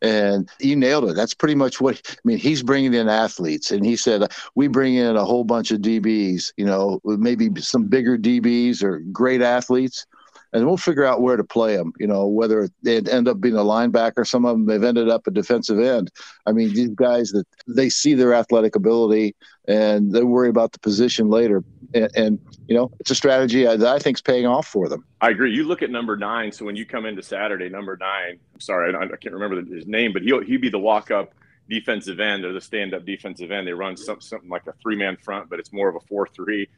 And 0.00 0.50
you 0.58 0.74
nailed 0.74 1.08
it. 1.08 1.14
That's 1.14 1.34
pretty 1.34 1.54
much 1.54 1.80
what 1.80 2.00
I 2.08 2.18
mean. 2.24 2.38
He's 2.38 2.62
bringing 2.64 2.92
in 2.92 3.08
athletes, 3.08 3.70
and 3.70 3.86
he 3.86 3.94
said 3.94 4.32
we 4.56 4.66
bring 4.66 4.96
in 4.96 5.14
a 5.16 5.24
whole 5.24 5.44
bunch 5.44 5.70
of 5.70 5.80
DBs. 5.80 6.52
You 6.56 6.64
know, 6.64 7.00
maybe 7.04 7.48
some 7.60 7.86
bigger 7.86 8.18
DBs 8.18 8.82
or 8.82 8.98
great 8.98 9.42
athletes, 9.42 10.06
and 10.52 10.66
we'll 10.66 10.76
figure 10.76 11.04
out 11.04 11.22
where 11.22 11.36
to 11.36 11.44
play 11.44 11.76
them. 11.76 11.92
You 11.98 12.06
know, 12.06 12.26
whether 12.26 12.68
they 12.82 12.98
end 12.98 13.28
up 13.28 13.40
being 13.40 13.56
a 13.56 13.60
linebacker, 13.60 14.26
some 14.26 14.44
of 14.44 14.52
them 14.52 14.66
they've 14.66 14.82
ended 14.82 15.08
up 15.08 15.26
a 15.26 15.30
defensive 15.30 15.80
end. 15.80 16.10
I 16.46 16.52
mean, 16.52 16.74
these 16.74 16.90
guys 16.90 17.30
that 17.30 17.46
they 17.66 17.88
see 17.88 18.14
their 18.14 18.34
athletic 18.34 18.76
ability 18.76 19.34
and 19.66 20.12
they 20.12 20.22
worry 20.22 20.48
about 20.48 20.72
the 20.72 20.78
position 20.80 21.28
later. 21.28 21.64
And, 21.94 22.10
and 22.16 22.38
you 22.68 22.74
know, 22.74 22.90
it's 23.00 23.10
a 23.10 23.14
strategy 23.14 23.64
that 23.64 23.82
I 23.82 23.98
think 23.98 24.18
is 24.18 24.22
paying 24.22 24.46
off 24.46 24.66
for 24.66 24.88
them. 24.88 25.04
I 25.20 25.30
agree. 25.30 25.54
You 25.54 25.64
look 25.64 25.82
at 25.82 25.90
number 25.90 26.16
nine. 26.16 26.52
So 26.52 26.64
when 26.64 26.76
you 26.76 26.84
come 26.84 27.06
into 27.06 27.22
Saturday, 27.22 27.68
number 27.68 27.96
nine. 27.96 28.38
I'm 28.54 28.60
Sorry, 28.60 28.94
I, 28.94 29.02
I 29.02 29.16
can't 29.16 29.34
remember 29.34 29.62
his 29.62 29.86
name, 29.86 30.12
but 30.12 30.22
he'll 30.22 30.42
he'd 30.42 30.60
be 30.60 30.68
the 30.68 30.78
walk 30.78 31.10
up 31.10 31.34
defensive 31.68 32.20
end 32.20 32.44
or 32.44 32.52
the 32.52 32.60
stand 32.60 32.92
up 32.92 33.06
defensive 33.06 33.50
end. 33.50 33.66
They 33.66 33.72
run 33.72 33.96
some, 33.96 34.20
something 34.20 34.50
like 34.50 34.66
a 34.66 34.74
three 34.82 34.96
man 34.96 35.16
front, 35.16 35.48
but 35.48 35.58
it's 35.58 35.72
more 35.72 35.88
of 35.88 35.96
a 35.96 36.00
four 36.00 36.26
three 36.26 36.68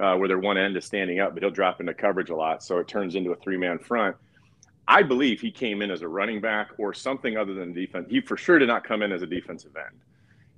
uh, 0.00 0.16
where 0.16 0.28
their 0.28 0.38
one 0.38 0.58
end 0.58 0.76
is 0.76 0.84
standing 0.84 1.20
up, 1.20 1.34
but 1.34 1.42
he'll 1.42 1.50
drop 1.50 1.80
into 1.80 1.94
coverage 1.94 2.30
a 2.30 2.36
lot. 2.36 2.62
So 2.62 2.78
it 2.78 2.88
turns 2.88 3.14
into 3.14 3.30
a 3.32 3.36
three 3.36 3.56
man 3.56 3.78
front. 3.78 4.16
I 4.88 5.02
believe 5.02 5.40
he 5.40 5.50
came 5.50 5.80
in 5.80 5.90
as 5.90 6.02
a 6.02 6.08
running 6.08 6.40
back 6.40 6.70
or 6.78 6.92
something 6.92 7.36
other 7.36 7.54
than 7.54 7.72
defense. 7.72 8.08
He 8.10 8.20
for 8.20 8.36
sure 8.36 8.58
did 8.58 8.68
not 8.68 8.84
come 8.84 9.02
in 9.02 9.12
as 9.12 9.22
a 9.22 9.26
defensive 9.26 9.76
end. 9.76 10.00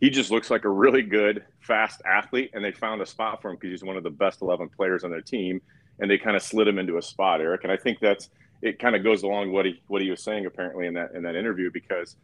He 0.00 0.10
just 0.10 0.30
looks 0.30 0.50
like 0.50 0.64
a 0.64 0.68
really 0.68 1.02
good, 1.02 1.44
fast 1.60 2.02
athlete, 2.04 2.50
and 2.52 2.64
they 2.64 2.72
found 2.72 3.00
a 3.00 3.06
spot 3.06 3.40
for 3.40 3.50
him 3.50 3.56
because 3.56 3.70
he's 3.70 3.84
one 3.84 3.96
of 3.96 4.02
the 4.02 4.10
best 4.10 4.42
11 4.42 4.70
players 4.70 5.04
on 5.04 5.10
their 5.10 5.20
team, 5.20 5.62
and 5.98 6.10
they 6.10 6.18
kind 6.18 6.36
of 6.36 6.42
slid 6.42 6.66
him 6.66 6.78
into 6.78 6.98
a 6.98 7.02
spot, 7.02 7.40
Eric. 7.40 7.64
And 7.64 7.72
I 7.72 7.76
think 7.76 8.00
that's 8.00 8.30
it. 8.62 8.78
Kind 8.78 8.96
of 8.96 9.04
goes 9.04 9.22
along 9.22 9.52
what 9.52 9.66
he 9.66 9.80
what 9.86 10.02
he 10.02 10.10
was 10.10 10.22
saying 10.22 10.46
apparently 10.46 10.86
in 10.86 10.94
that 10.94 11.12
in 11.14 11.22
that 11.22 11.36
interview 11.36 11.70
because 11.70 12.16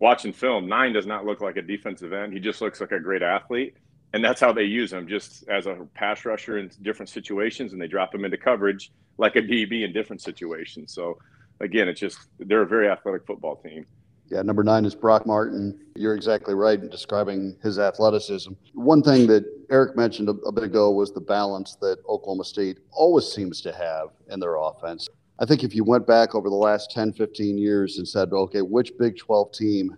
watching 0.00 0.32
film, 0.32 0.66
nine 0.66 0.92
does 0.92 1.06
not 1.06 1.24
look 1.24 1.40
like 1.40 1.56
a 1.56 1.62
defensive 1.62 2.12
end. 2.12 2.32
He 2.32 2.40
just 2.40 2.60
looks 2.60 2.80
like 2.80 2.92
a 2.92 3.00
great 3.00 3.22
athlete, 3.22 3.76
and 4.14 4.24
that's 4.24 4.40
how 4.40 4.52
they 4.52 4.62
use 4.62 4.92
him, 4.92 5.08
just 5.08 5.46
as 5.48 5.66
a 5.66 5.86
pass 5.94 6.24
rusher 6.24 6.58
in 6.58 6.70
different 6.82 7.08
situations, 7.08 7.72
and 7.72 7.82
they 7.82 7.88
drop 7.88 8.14
him 8.14 8.24
into 8.24 8.38
coverage 8.38 8.92
like 9.18 9.34
a 9.34 9.42
DB 9.42 9.82
in 9.84 9.92
different 9.92 10.22
situations. 10.22 10.94
So, 10.94 11.18
again, 11.60 11.88
it's 11.88 11.98
just 11.98 12.18
they're 12.38 12.62
a 12.62 12.66
very 12.66 12.88
athletic 12.88 13.26
football 13.26 13.56
team. 13.56 13.84
Yeah, 14.28 14.42
number 14.42 14.62
nine 14.62 14.84
is 14.84 14.94
Brock 14.94 15.26
Martin. 15.26 15.78
You're 15.96 16.14
exactly 16.14 16.54
right 16.54 16.80
in 16.80 16.88
describing 16.88 17.56
his 17.60 17.80
athleticism. 17.80 18.52
One 18.72 19.02
thing 19.02 19.26
that 19.26 19.44
Eric 19.68 19.96
mentioned 19.96 20.28
a, 20.28 20.32
a, 20.46 20.52
bit 20.52 20.62
ago 20.62 20.92
was 20.92 21.12
the 21.12 21.20
balance 21.20 21.76
that 21.80 21.98
Oklahoma 22.08 22.44
State 22.44 22.78
always 22.92 23.26
seems 23.26 23.60
to 23.62 23.72
have 23.72 24.10
in 24.30 24.38
their 24.38 24.56
offense. 24.56 25.08
I 25.40 25.44
think 25.44 25.64
if 25.64 25.74
you 25.74 25.82
went 25.82 26.06
back 26.06 26.36
over 26.36 26.48
the 26.48 26.54
last 26.54 26.92
10, 26.92 27.14
15 27.14 27.58
years 27.58 27.98
and 27.98 28.06
said, 28.06 28.32
okay, 28.32 28.62
which 28.62 28.92
Big 28.96 29.18
12 29.18 29.52
team 29.52 29.96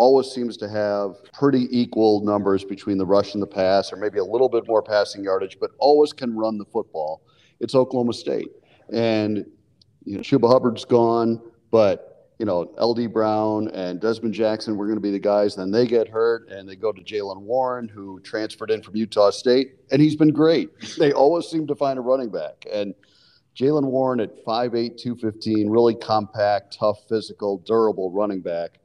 always 0.00 0.32
seems 0.32 0.56
to 0.56 0.66
have 0.66 1.22
pretty 1.34 1.68
equal 1.70 2.24
numbers 2.24 2.64
between 2.64 2.96
the 2.96 3.04
rush 3.04 3.34
and 3.34 3.42
the 3.42 3.46
pass, 3.46 3.92
or 3.92 3.96
maybe 3.96 4.18
a 4.18 4.24
little 4.24 4.48
bit 4.48 4.66
more 4.66 4.82
passing 4.82 5.22
yardage, 5.22 5.58
but 5.60 5.72
always 5.78 6.10
can 6.10 6.34
run 6.34 6.56
the 6.56 6.64
football, 6.64 7.20
it's 7.60 7.74
Oklahoma 7.74 8.14
State. 8.14 8.48
And 8.90 9.44
you 10.06 10.16
know, 10.16 10.20
Chuba 10.20 10.50
Hubbard's 10.50 10.86
gone, 10.86 11.38
but 11.70 12.30
you 12.38 12.46
know, 12.46 12.72
LD 12.80 13.12
Brown 13.12 13.68
and 13.68 14.00
Dezmon 14.00 14.32
Jackson 14.32 14.78
were 14.78 14.86
going 14.86 14.96
to 14.96 15.02
be 15.02 15.10
the 15.10 15.18
guys. 15.18 15.54
Then 15.54 15.70
they 15.70 15.86
get 15.86 16.08
hurt 16.08 16.48
and 16.48 16.66
they 16.66 16.76
go 16.76 16.92
to 16.92 17.02
Jaylen 17.02 17.42
Warren, 17.42 17.86
who 17.86 18.20
transferred 18.20 18.70
in 18.70 18.82
from 18.82 18.96
Utah 18.96 19.28
State, 19.28 19.74
and 19.92 20.00
he's 20.00 20.16
been 20.16 20.32
great. 20.32 20.70
They 20.98 21.12
always 21.12 21.46
seem 21.46 21.66
to 21.66 21.74
find 21.74 21.98
a 21.98 22.02
running 22.02 22.30
back. 22.30 22.64
And 22.72 22.94
Jaylen 23.54 23.84
Warren 23.84 24.20
at 24.20 24.46
5'8, 24.46 24.96
215, 24.96 25.68
really 25.68 25.94
compact, 25.94 26.78
tough, 26.78 27.06
physical, 27.06 27.58
durable 27.58 28.10
running 28.10 28.40
back. 28.40 28.80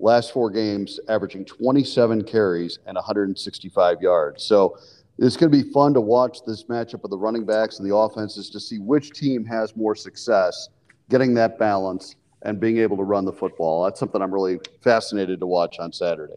Last 0.00 0.32
four 0.32 0.50
games, 0.50 1.00
averaging 1.08 1.44
27 1.44 2.24
carries 2.24 2.78
and 2.86 2.94
165 2.94 4.00
yards. 4.00 4.44
So 4.44 4.78
it's 5.18 5.36
going 5.36 5.50
to 5.50 5.64
be 5.64 5.70
fun 5.72 5.92
to 5.94 6.00
watch 6.00 6.44
this 6.46 6.64
matchup 6.64 7.02
of 7.02 7.10
the 7.10 7.18
running 7.18 7.44
backs 7.44 7.78
and 7.78 7.90
the 7.90 7.94
offenses 7.94 8.48
to 8.50 8.60
see 8.60 8.78
which 8.78 9.10
team 9.10 9.44
has 9.44 9.74
more 9.76 9.96
success 9.96 10.68
getting 11.10 11.34
that 11.34 11.58
balance 11.58 12.14
and 12.42 12.60
being 12.60 12.78
able 12.78 12.96
to 12.96 13.02
run 13.02 13.24
the 13.24 13.32
football. 13.32 13.84
That's 13.84 13.98
something 13.98 14.22
I'm 14.22 14.32
really 14.32 14.60
fascinated 14.82 15.40
to 15.40 15.46
watch 15.46 15.78
on 15.80 15.92
Saturday. 15.92 16.36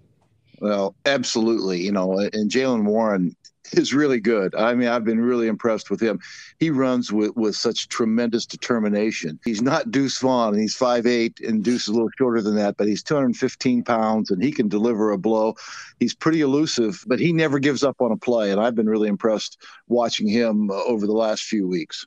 Well, 0.60 0.96
absolutely. 1.06 1.82
You 1.82 1.92
know, 1.92 2.18
and 2.18 2.50
Jaylen 2.50 2.86
Warren 2.86 3.36
is 3.74 3.94
really 3.94 4.20
good. 4.20 4.56
I 4.56 4.74
mean, 4.74 4.88
I've 4.88 5.04
been 5.04 5.22
really 5.22 5.48
impressed 5.48 5.90
with 5.90 6.02
him. 6.02 6.20
He 6.60 6.70
runs 6.70 7.12
with, 7.12 7.36
with 7.36 7.56
such 7.56 7.88
tremendous 7.88 8.46
determination. 8.46 9.40
He's 9.46 9.62
not 9.62 9.92
Deuce 9.92 10.20
Vaughn, 10.20 10.54
and 10.54 10.62
he's 10.62 10.78
5'8, 10.78 11.48
and 11.48 11.64
Deuce 11.64 11.84
is 11.84 11.88
a 11.90 11.94
little 11.94 12.10
shorter 12.18 12.42
than 12.42 12.56
that, 12.56 12.78
but 12.78 12.88
he's 12.88 13.04
215 13.04 13.84
pounds, 13.84 14.32
and 14.32 14.44
he 14.44 14.52
can 14.52 14.68
deliver 14.68 15.12
a 15.12 15.18
blow. 15.18 15.56
He's 16.00 16.16
pretty 16.16 16.42
elusive, 16.42 17.04
but 17.08 17.20
he 17.20 17.32
never 17.32 17.60
gives 17.60 17.84
up 17.84 18.02
on 18.02 18.12
a 18.12 18.18
play, 18.18 18.52
and 18.52 18.60
I've 18.60 18.76
been 18.76 18.90
really 18.90 19.10
impressed 19.10 19.58
watching 19.88 20.28
him 20.28 20.70
uh, 20.72 20.76
over 20.84 21.06
the 21.06 21.14
last 21.14 21.44
few 21.44 21.68
weeks. 21.68 22.06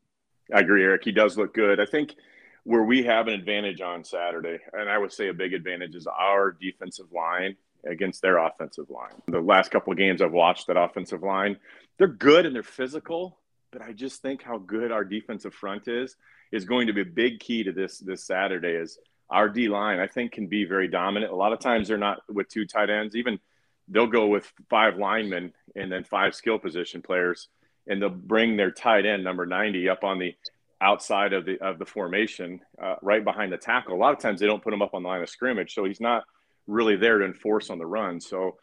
I 0.52 0.60
agree, 0.60 0.82
Eric. 0.82 1.02
He 1.04 1.12
does 1.12 1.36
look 1.38 1.54
good. 1.54 1.80
I 1.80 1.86
think– 1.86 2.14
where 2.64 2.82
we 2.82 3.02
have 3.02 3.28
an 3.28 3.34
advantage 3.34 3.80
on 3.80 4.02
Saturday, 4.02 4.58
and 4.72 4.88
I 4.88 4.98
would 4.98 5.12
say 5.12 5.28
a 5.28 5.34
big 5.34 5.52
advantage 5.52 5.94
is 5.94 6.06
our 6.06 6.50
defensive 6.50 7.12
line 7.12 7.56
against 7.86 8.22
their 8.22 8.38
offensive 8.38 8.90
line. 8.90 9.12
The 9.28 9.40
last 9.40 9.70
couple 9.70 9.92
of 9.92 9.98
games 9.98 10.22
I've 10.22 10.32
watched 10.32 10.66
that 10.66 10.76
offensive 10.76 11.22
line, 11.22 11.56
they're 11.98 12.08
good 12.08 12.46
and 12.46 12.54
they're 12.54 12.62
physical, 12.62 13.38
but 13.72 13.82
I 13.82 13.92
just 13.92 14.22
think 14.22 14.42
how 14.42 14.58
good 14.58 14.92
our 14.92 15.04
defensive 15.04 15.54
front 15.54 15.88
is 15.88 16.16
is 16.52 16.64
going 16.64 16.86
to 16.86 16.92
be 16.92 17.00
a 17.00 17.06
big 17.06 17.40
key 17.40 17.64
to 17.64 17.72
this 17.72 17.98
this 17.98 18.24
Saturday 18.24 18.72
is 18.72 18.98
our 19.30 19.48
D 19.48 19.68
line 19.68 19.98
I 19.98 20.06
think 20.06 20.32
can 20.32 20.46
be 20.46 20.64
very 20.64 20.88
dominant. 20.88 21.32
A 21.32 21.36
lot 21.36 21.52
of 21.52 21.58
times 21.58 21.88
they're 21.88 21.98
not 21.98 22.20
with 22.28 22.48
two 22.48 22.66
tight 22.66 22.90
ends, 22.90 23.16
even 23.16 23.38
they'll 23.88 24.06
go 24.06 24.26
with 24.26 24.50
five 24.70 24.96
linemen 24.96 25.52
and 25.74 25.90
then 25.90 26.04
five 26.04 26.34
skill 26.34 26.58
position 26.58 27.02
players 27.02 27.48
and 27.86 28.00
they'll 28.00 28.10
bring 28.10 28.56
their 28.56 28.70
tight 28.70 29.06
end 29.06 29.24
number 29.24 29.46
90 29.46 29.88
up 29.88 30.04
on 30.04 30.18
the 30.18 30.34
outside 30.80 31.32
of 31.32 31.44
the 31.44 31.58
of 31.60 31.78
the 31.78 31.86
formation, 31.86 32.60
uh, 32.80 32.96
right 33.02 33.24
behind 33.24 33.52
the 33.52 33.56
tackle. 33.56 33.94
A 33.94 33.96
lot 33.96 34.12
of 34.12 34.20
times 34.20 34.40
they 34.40 34.46
don't 34.46 34.62
put 34.62 34.72
him 34.72 34.82
up 34.82 34.94
on 34.94 35.02
the 35.02 35.08
line 35.08 35.22
of 35.22 35.28
scrimmage, 35.28 35.74
so 35.74 35.84
he's 35.84 36.00
not 36.00 36.24
really 36.66 36.96
there 36.96 37.18
to 37.18 37.24
enforce 37.24 37.70
on 37.70 37.78
the 37.78 37.86
run. 37.86 38.20
So 38.20 38.56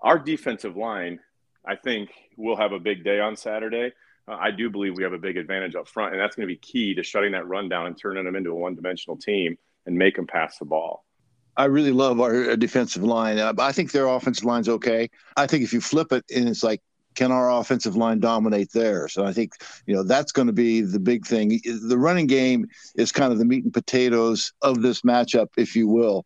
our 0.00 0.18
defensive 0.18 0.76
line, 0.76 1.20
I 1.66 1.76
think, 1.76 2.10
will 2.36 2.56
have 2.56 2.72
a 2.72 2.78
big 2.78 3.04
day 3.04 3.20
on 3.20 3.36
Saturday. 3.36 3.92
Uh, 4.28 4.36
I 4.38 4.50
do 4.50 4.70
believe 4.70 4.96
we 4.96 5.02
have 5.02 5.12
a 5.12 5.18
big 5.18 5.36
advantage 5.36 5.74
up 5.74 5.88
front, 5.88 6.12
and 6.12 6.20
that's 6.20 6.36
going 6.36 6.46
to 6.46 6.52
be 6.54 6.58
key 6.58 6.94
to 6.94 7.02
shutting 7.02 7.32
that 7.32 7.46
run 7.46 7.68
down 7.68 7.86
and 7.86 7.98
turning 7.98 8.24
them 8.24 8.36
into 8.36 8.50
a 8.50 8.54
one-dimensional 8.54 9.16
team 9.16 9.56
and 9.86 9.96
make 9.96 10.16
them 10.16 10.26
pass 10.26 10.58
the 10.58 10.64
ball. 10.64 11.04
I 11.56 11.64
really 11.64 11.90
love 11.90 12.20
our 12.20 12.56
defensive 12.56 13.02
line. 13.02 13.38
Uh, 13.38 13.52
I 13.58 13.72
think 13.72 13.90
their 13.90 14.06
offensive 14.06 14.44
line's 14.44 14.68
okay. 14.68 15.10
I 15.36 15.46
think 15.46 15.64
if 15.64 15.72
you 15.72 15.80
flip 15.80 16.12
it 16.12 16.24
and 16.34 16.48
it's 16.48 16.62
like 16.62 16.80
can 17.18 17.32
our 17.32 17.50
offensive 17.50 17.96
line 17.96 18.20
dominate 18.20 18.70
theirs? 18.72 19.16
And 19.16 19.26
I 19.26 19.32
think 19.32 19.54
you 19.86 19.94
know 19.94 20.04
that's 20.04 20.30
going 20.30 20.46
to 20.46 20.52
be 20.52 20.82
the 20.82 21.00
big 21.00 21.26
thing. 21.26 21.60
The 21.64 21.98
running 21.98 22.28
game 22.28 22.68
is 22.94 23.10
kind 23.10 23.32
of 23.32 23.40
the 23.40 23.44
meat 23.44 23.64
and 23.64 23.74
potatoes 23.74 24.52
of 24.62 24.82
this 24.82 25.02
matchup, 25.02 25.48
if 25.56 25.74
you 25.74 25.88
will. 25.88 26.24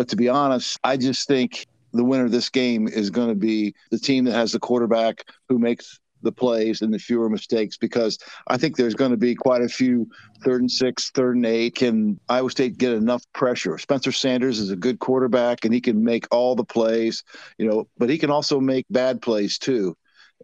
But 0.00 0.08
to 0.08 0.16
be 0.16 0.30
honest, 0.30 0.78
I 0.82 0.96
just 0.96 1.28
think 1.28 1.66
the 1.92 2.02
winner 2.02 2.24
of 2.24 2.30
this 2.30 2.48
game 2.48 2.88
is 2.88 3.10
going 3.10 3.28
to 3.28 3.34
be 3.34 3.74
the 3.90 3.98
team 3.98 4.24
that 4.24 4.32
has 4.32 4.50
the 4.50 4.58
quarterback 4.58 5.24
who 5.50 5.58
makes 5.58 6.00
the 6.22 6.32
plays 6.32 6.80
and 6.80 6.94
the 6.94 6.98
fewer 6.98 7.28
mistakes 7.28 7.76
because 7.76 8.18
I 8.46 8.56
think 8.56 8.76
there's 8.76 8.94
going 8.94 9.10
to 9.10 9.18
be 9.18 9.34
quite 9.34 9.60
a 9.60 9.68
few 9.68 10.08
third 10.42 10.62
and 10.62 10.70
six, 10.70 11.10
third 11.10 11.36
and 11.36 11.44
eight. 11.44 11.74
Can 11.74 12.18
Iowa 12.30 12.50
State 12.50 12.78
get 12.78 12.94
enough 12.94 13.22
pressure? 13.34 13.76
Spencer 13.76 14.10
Sanders 14.10 14.58
is 14.58 14.70
a 14.70 14.76
good 14.76 15.00
quarterback 15.00 15.66
and 15.66 15.74
he 15.74 15.82
can 15.82 16.02
make 16.02 16.26
all 16.30 16.56
the 16.56 16.64
plays, 16.64 17.22
you 17.58 17.68
know, 17.68 17.86
but 17.98 18.08
he 18.08 18.16
can 18.16 18.30
also 18.30 18.58
make 18.58 18.86
bad 18.88 19.20
plays 19.20 19.58
too. 19.58 19.94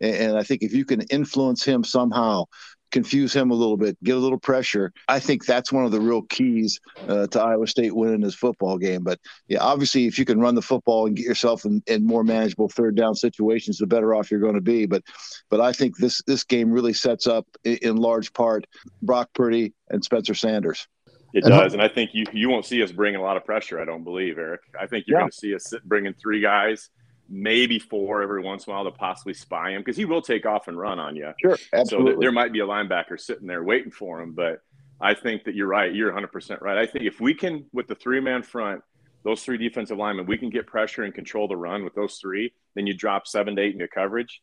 And 0.02 0.36
I 0.36 0.42
think 0.42 0.60
if 0.60 0.74
you 0.74 0.84
can 0.84 1.00
influence 1.00 1.64
him 1.64 1.82
somehow, 1.82 2.44
confuse 2.90 3.34
him 3.34 3.50
a 3.50 3.54
little 3.54 3.76
bit, 3.76 3.96
get 4.04 4.16
a 4.16 4.18
little 4.20 4.38
pressure, 4.38 4.92
I 5.08 5.18
think 5.18 5.44
that's 5.44 5.72
one 5.72 5.84
of 5.84 5.92
the 5.92 6.00
real 6.00 6.22
keys 6.22 6.80
uh, 7.08 7.26
to 7.28 7.40
Iowa 7.40 7.66
State 7.66 7.94
winning 7.94 8.20
this 8.20 8.34
football 8.34 8.78
game. 8.78 9.02
But 9.02 9.20
yeah, 9.48 9.60
obviously, 9.60 10.06
if 10.06 10.18
you 10.18 10.24
can 10.24 10.40
run 10.40 10.54
the 10.54 10.62
football 10.62 11.06
and 11.06 11.16
get 11.16 11.26
yourself 11.26 11.64
in, 11.64 11.82
in 11.86 12.06
more 12.06 12.24
manageable 12.24 12.68
third 12.68 12.96
down 12.96 13.14
situations, 13.14 13.78
the 13.78 13.86
better 13.86 14.14
off 14.14 14.30
you're 14.30 14.40
going 14.40 14.54
to 14.54 14.60
be. 14.60 14.86
But 14.86 15.02
but 15.50 15.60
I 15.60 15.72
think 15.72 15.96
this 15.98 16.22
this 16.26 16.44
game 16.44 16.70
really 16.70 16.92
sets 16.92 17.26
up 17.26 17.46
in, 17.64 17.76
in 17.82 17.96
large 17.96 18.32
part 18.32 18.66
Brock 19.02 19.30
Purdy 19.34 19.72
and 19.90 20.02
Spencer 20.02 20.34
Sanders. 20.34 20.86
It 21.32 21.44
does, 21.44 21.74
and 21.74 21.82
I 21.82 21.88
think 21.88 22.14
you 22.14 22.24
you 22.32 22.48
won't 22.48 22.64
see 22.64 22.82
us 22.82 22.92
bringing 22.92 23.20
a 23.20 23.22
lot 23.22 23.36
of 23.36 23.44
pressure. 23.44 23.78
I 23.78 23.84
don't 23.84 24.04
believe, 24.04 24.38
Eric. 24.38 24.60
I 24.80 24.86
think 24.86 25.06
you're 25.06 25.18
yeah. 25.18 25.22
going 25.22 25.30
to 25.32 25.36
see 25.36 25.54
us 25.54 25.64
sit, 25.68 25.84
bringing 25.84 26.14
three 26.14 26.40
guys 26.40 26.88
maybe 27.28 27.78
four 27.78 28.22
every 28.22 28.42
once 28.42 28.66
in 28.66 28.72
a 28.72 28.76
while 28.76 28.84
to 28.84 28.90
possibly 28.90 29.34
spy 29.34 29.70
him 29.70 29.80
because 29.80 29.96
he 29.96 30.04
will 30.04 30.22
take 30.22 30.46
off 30.46 30.68
and 30.68 30.78
run 30.78 30.98
on 30.98 31.16
you. 31.16 31.32
Sure, 31.40 31.58
absolutely. 31.72 32.14
So 32.14 32.20
there 32.20 32.32
might 32.32 32.52
be 32.52 32.60
a 32.60 32.66
linebacker 32.66 33.18
sitting 33.18 33.46
there 33.46 33.62
waiting 33.62 33.90
for 33.90 34.20
him, 34.20 34.32
but 34.32 34.60
I 35.00 35.14
think 35.14 35.44
that 35.44 35.54
you're 35.54 35.66
right. 35.66 35.94
You're 35.94 36.12
100% 36.12 36.60
right. 36.60 36.78
I 36.78 36.86
think 36.86 37.04
if 37.04 37.20
we 37.20 37.34
can, 37.34 37.66
with 37.72 37.86
the 37.86 37.94
three 37.94 38.20
man 38.20 38.42
front, 38.42 38.82
those 39.24 39.42
three 39.42 39.58
defensive 39.58 39.98
linemen, 39.98 40.26
we 40.26 40.38
can 40.38 40.50
get 40.50 40.66
pressure 40.66 41.02
and 41.02 41.12
control 41.12 41.48
the 41.48 41.56
run 41.56 41.84
with 41.84 41.94
those 41.94 42.18
three. 42.18 42.52
Then 42.74 42.86
you 42.86 42.94
drop 42.94 43.26
seven 43.26 43.56
to 43.56 43.62
eight 43.62 43.74
into 43.74 43.88
coverage. 43.88 44.40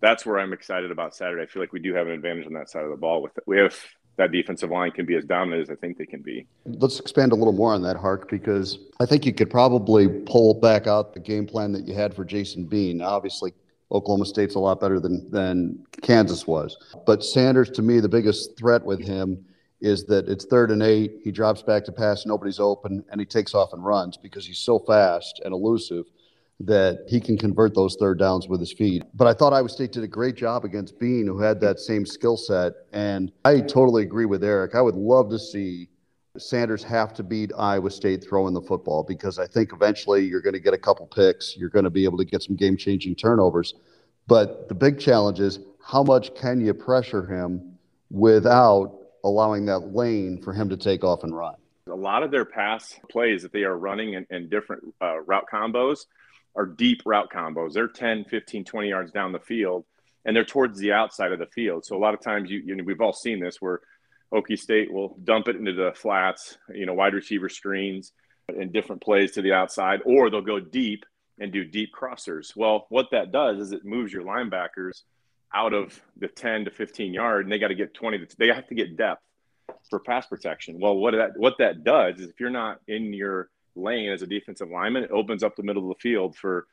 That's 0.00 0.24
where 0.24 0.38
I'm 0.38 0.52
excited 0.52 0.90
about 0.90 1.14
Saturday. 1.14 1.42
I 1.42 1.46
feel 1.46 1.62
like 1.62 1.72
we 1.72 1.80
do 1.80 1.94
have 1.94 2.06
an 2.06 2.14
advantage 2.14 2.46
on 2.46 2.54
that 2.54 2.70
side 2.70 2.84
of 2.84 2.90
the 2.90 2.96
ball. 2.96 3.22
With 3.22 3.36
it. 3.36 3.44
we 3.46 3.58
have 3.58 3.78
that 4.16 4.30
defensive 4.30 4.70
line 4.70 4.90
can 4.90 5.06
be 5.06 5.16
as 5.16 5.24
dominant 5.24 5.62
as 5.62 5.70
I 5.70 5.74
think 5.74 5.98
they 5.98 6.06
can 6.06 6.20
be. 6.20 6.46
Let's 6.66 7.00
expand 7.00 7.32
a 7.32 7.34
little 7.34 7.52
more 7.52 7.72
on 7.72 7.82
that, 7.82 7.96
Hark, 7.96 8.30
because 8.30 8.78
I 9.00 9.06
think 9.06 9.24
you 9.24 9.32
could 9.32 9.50
probably 9.50 10.08
pull 10.08 10.54
back 10.54 10.86
out 10.86 11.14
the 11.14 11.20
game 11.20 11.46
plan 11.46 11.72
that 11.72 11.86
you 11.86 11.94
had 11.94 12.14
for 12.14 12.24
Jason 12.24 12.64
Bean. 12.64 13.00
Obviously, 13.00 13.52
Oklahoma 13.90 14.26
State's 14.26 14.54
a 14.54 14.58
lot 14.58 14.80
better 14.80 15.00
than 15.00 15.30
than 15.30 15.84
Kansas 16.02 16.46
was, 16.46 16.76
but 17.06 17.24
Sanders, 17.24 17.70
to 17.70 17.82
me, 17.82 18.00
the 18.00 18.08
biggest 18.08 18.56
threat 18.56 18.84
with 18.84 19.00
him 19.00 19.44
is 19.80 20.04
that 20.04 20.28
it's 20.28 20.44
third 20.44 20.70
and 20.70 20.82
eight. 20.82 21.20
He 21.24 21.32
drops 21.32 21.62
back 21.62 21.84
to 21.84 21.92
pass, 21.92 22.24
nobody's 22.24 22.60
open, 22.60 23.04
and 23.10 23.20
he 23.20 23.26
takes 23.26 23.54
off 23.54 23.72
and 23.72 23.84
runs 23.84 24.16
because 24.16 24.46
he's 24.46 24.60
so 24.60 24.78
fast 24.78 25.40
and 25.44 25.52
elusive 25.52 26.06
that 26.64 27.04
he 27.08 27.20
can 27.20 27.36
convert 27.36 27.74
those 27.74 27.96
third 27.96 28.18
downs 28.18 28.48
with 28.48 28.60
his 28.60 28.72
feet. 28.72 29.02
But 29.14 29.26
I 29.26 29.34
thought 29.34 29.52
Iowa 29.52 29.68
State 29.68 29.92
did 29.92 30.04
a 30.04 30.08
great 30.08 30.36
job 30.36 30.64
against 30.64 30.98
Bean, 30.98 31.26
who 31.26 31.40
had 31.40 31.60
that 31.60 31.80
same 31.80 32.06
skill 32.06 32.36
set. 32.36 32.72
And 32.92 33.32
I 33.44 33.60
totally 33.60 34.02
agree 34.02 34.26
with 34.26 34.44
Eric. 34.44 34.74
I 34.74 34.80
would 34.80 34.94
love 34.94 35.28
to 35.30 35.38
see 35.38 35.88
Sanders 36.38 36.82
have 36.84 37.12
to 37.14 37.22
beat 37.22 37.52
Iowa 37.58 37.90
State 37.90 38.24
throwing 38.26 38.54
the 38.54 38.62
football 38.62 39.02
because 39.02 39.38
I 39.38 39.46
think 39.46 39.72
eventually 39.72 40.24
you're 40.24 40.40
going 40.40 40.54
to 40.54 40.60
get 40.60 40.72
a 40.72 40.78
couple 40.78 41.06
picks. 41.06 41.56
You're 41.56 41.68
going 41.68 41.84
to 41.84 41.90
be 41.90 42.04
able 42.04 42.16
to 42.18 42.24
get 42.24 42.42
some 42.42 42.56
game 42.56 42.76
changing 42.76 43.16
turnovers. 43.16 43.74
But 44.28 44.68
the 44.68 44.74
big 44.74 44.98
challenge 44.98 45.40
is 45.40 45.58
how 45.84 46.02
much 46.02 46.34
can 46.34 46.64
you 46.64 46.72
pressure 46.74 47.26
him 47.26 47.76
without 48.10 48.98
allowing 49.24 49.66
that 49.66 49.94
lane 49.94 50.40
for 50.40 50.52
him 50.52 50.68
to 50.68 50.76
take 50.76 51.02
off 51.04 51.24
and 51.24 51.36
run? 51.36 51.54
A 51.88 51.94
lot 51.94 52.22
of 52.22 52.30
their 52.30 52.44
pass 52.44 52.98
plays 53.10 53.42
that 53.42 53.52
they 53.52 53.64
are 53.64 53.76
running 53.76 54.14
in, 54.14 54.26
in 54.30 54.48
different 54.48 54.94
uh, 55.02 55.20
route 55.22 55.46
combos 55.52 56.06
are 56.54 56.66
deep 56.66 57.02
route 57.04 57.30
combos. 57.32 57.72
They're 57.72 57.88
10, 57.88 58.24
15, 58.24 58.64
20 58.64 58.88
yards 58.88 59.10
down 59.10 59.32
the 59.32 59.40
field, 59.40 59.84
and 60.24 60.36
they're 60.36 60.44
towards 60.44 60.78
the 60.78 60.92
outside 60.92 61.32
of 61.32 61.38
the 61.38 61.46
field. 61.46 61.84
So 61.84 61.96
a 61.96 61.98
lot 61.98 62.14
of 62.14 62.20
times, 62.20 62.50
you, 62.50 62.62
you 62.64 62.74
know, 62.74 62.84
we've 62.84 63.00
all 63.00 63.12
seen 63.12 63.40
this 63.40 63.60
where 63.60 63.80
Okie 64.32 64.58
State 64.58 64.92
will 64.92 65.16
dump 65.24 65.48
it 65.48 65.56
into 65.56 65.72
the 65.72 65.92
flats, 65.94 66.56
you 66.74 66.86
know, 66.86 66.94
wide 66.94 67.14
receiver 67.14 67.48
screens 67.48 68.12
and 68.48 68.72
different 68.72 69.02
plays 69.02 69.32
to 69.32 69.42
the 69.42 69.52
outside, 69.52 70.00
or 70.04 70.30
they'll 70.30 70.40
go 70.40 70.60
deep 70.60 71.04
and 71.38 71.52
do 71.52 71.64
deep 71.64 71.90
crossers. 71.94 72.54
Well, 72.56 72.86
what 72.88 73.08
that 73.12 73.32
does 73.32 73.58
is 73.58 73.72
it 73.72 73.84
moves 73.84 74.12
your 74.12 74.22
linebackers 74.22 75.02
out 75.54 75.74
of 75.74 76.00
the 76.16 76.28
10 76.28 76.66
to 76.66 76.70
15 76.70 77.12
yard, 77.12 77.44
and 77.44 77.52
they 77.52 77.58
got 77.58 77.68
to 77.68 77.74
get 77.74 77.94
20. 77.94 78.18
To, 78.18 78.36
they 78.38 78.48
have 78.48 78.66
to 78.68 78.74
get 78.74 78.96
depth 78.96 79.22
for 79.90 80.00
pass 80.00 80.26
protection. 80.26 80.80
Well, 80.80 80.96
what 80.96 81.12
that 81.12 81.32
what 81.36 81.58
that 81.58 81.84
does 81.84 82.20
is 82.20 82.28
if 82.28 82.40
you're 82.40 82.50
not 82.50 82.80
in 82.88 83.12
your 83.12 83.48
lane 83.74 84.10
as 84.10 84.22
a 84.22 84.26
defensive 84.26 84.70
lineman, 84.70 85.04
it 85.04 85.10
opens 85.10 85.42
up 85.42 85.56
the 85.56 85.62
middle 85.62 85.90
of 85.90 85.96
the 85.96 86.00
field 86.00 86.36
for 86.36 86.66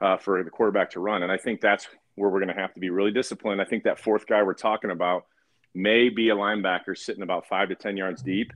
uh, 0.00 0.16
for 0.16 0.42
the 0.42 0.50
quarterback 0.50 0.90
to 0.90 1.00
run. 1.00 1.22
And 1.22 1.30
I 1.30 1.36
think 1.36 1.60
that's 1.60 1.86
where 2.16 2.28
we're 2.28 2.40
going 2.40 2.54
to 2.54 2.60
have 2.60 2.74
to 2.74 2.80
be 2.80 2.90
really 2.90 3.12
disciplined. 3.12 3.60
I 3.60 3.64
think 3.64 3.84
that 3.84 4.00
fourth 4.00 4.26
guy 4.26 4.42
we're 4.42 4.54
talking 4.54 4.90
about 4.90 5.26
may 5.74 6.08
be 6.08 6.30
a 6.30 6.34
linebacker 6.34 6.96
sitting 6.98 7.22
about 7.22 7.46
five 7.46 7.68
to 7.68 7.74
10 7.74 7.96
yards 7.96 8.22
deep. 8.22 8.52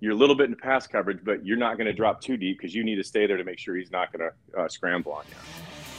You're 0.00 0.12
a 0.12 0.16
little 0.16 0.36
bit 0.36 0.48
in 0.48 0.56
pass 0.56 0.86
coverage, 0.86 1.18
but 1.24 1.44
you're 1.44 1.56
not 1.56 1.76
going 1.76 1.86
to 1.86 1.92
drop 1.92 2.20
too 2.20 2.36
deep 2.36 2.58
because 2.58 2.74
you 2.74 2.84
need 2.84 2.96
to 2.96 3.04
stay 3.04 3.26
there 3.26 3.36
to 3.36 3.44
make 3.44 3.58
sure 3.58 3.74
he's 3.74 3.90
not 3.90 4.12
going 4.12 4.30
to 4.30 4.60
uh, 4.60 4.68
scramble 4.68 5.12
on 5.12 5.24
you. 5.28 5.34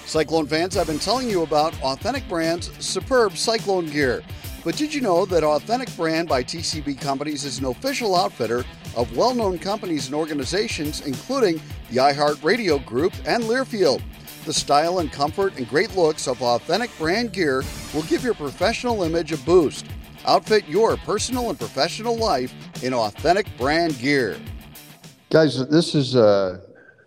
Cyclone 0.06 0.46
fans, 0.46 0.78
I've 0.78 0.88
been 0.88 1.00
telling 1.00 1.30
you 1.30 1.42
about 1.42 1.74
Authentic 1.82 2.28
Brand's 2.30 2.72
superb 2.84 3.36
Cyclone 3.36 3.88
gear. 3.88 4.24
But 4.66 4.78
did 4.78 4.96
you 4.96 5.00
know 5.00 5.28
that 5.28 5.44
Authentic 5.44 5.96
Brand 5.96 6.28
by 6.28 6.44
TCB 6.44 7.00
Companies 7.00 7.46
is 7.46 7.60
an 7.60 7.66
official 7.66 8.16
outfitter 8.16 8.66
of 8.96 9.16
well 9.16 9.36
known 9.36 9.60
companies 9.60 10.08
and 10.08 10.16
organizations, 10.16 11.06
including 11.06 11.62
the 11.92 11.98
iHeartRadio 11.98 12.84
Group 12.84 13.14
and 13.28 13.44
Learfield? 13.44 14.02
The 14.46 14.54
style 14.54 15.00
and 15.00 15.12
comfort 15.12 15.56
and 15.58 15.70
great 15.70 15.96
looks 15.96 16.28
of 16.28 16.42
Authentic 16.42 16.90
Brand 16.98 17.32
gear 17.32 17.64
will 17.94 18.02
give 18.04 18.24
your 18.24 18.34
professional 18.34 19.04
image 19.04 19.32
a 19.32 19.38
boost. 19.38 19.86
Outfit 20.26 20.68
your 20.68 20.98
personal 20.98 21.52
and 21.52 21.60
professional 21.60 22.18
life 22.18 22.52
in 22.82 22.92
Authentic 22.92 23.46
Brand 23.60 24.00
gear. 24.00 24.36
Guys, 25.30 25.64
this 25.70 25.94
is, 25.94 26.16
uh, 26.16 26.60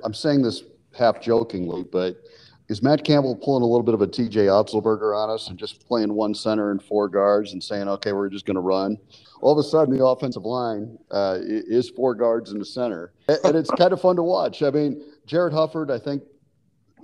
I'm 0.05 0.15
saying 0.15 0.43
this 0.43 0.63
half 0.97 1.21
jokingly, 1.21 1.83
but 1.91 2.23
is 2.69 2.83
Matt 2.83 3.03
Campbell 3.03 3.35
pulling 3.35 3.63
a 3.63 3.67
little 3.67 3.83
bit 3.83 3.95
of 3.95 4.03
a 4.03 4.07
TJ 4.07 4.47
Otzelberger 4.47 5.17
on 5.17 5.31
us 5.31 5.49
and 5.49 5.59
just 5.59 5.87
playing 5.87 6.13
one 6.13 6.35
center 6.35 6.71
and 6.71 6.83
four 6.83 7.09
guards 7.09 7.55
and 7.55 7.63
saying, 7.65 7.89
okay, 7.89 8.13
we're 8.13 8.29
just 8.29 8.45
going 8.45 8.57
to 8.57 8.61
run? 8.61 8.99
All 9.41 9.53
of 9.53 9.59
a 9.59 9.63
sudden, 9.67 9.97
the 9.97 10.05
offensive 10.05 10.45
line 10.45 10.99
uh, 11.11 11.39
is 11.41 11.89
four 11.89 12.15
guards 12.15 12.53
in 12.53 12.59
the 12.59 12.65
center, 12.65 13.13
and 13.29 13.57
it's 13.57 13.71
kind 13.71 13.93
of 13.93 14.01
fun 14.01 14.17
to 14.17 14.23
watch. 14.23 14.63
I 14.63 14.71
mean, 14.71 15.03
Jarrod 15.27 15.53
Hufford, 15.53 15.91
I 15.91 15.99
think, 15.99 16.23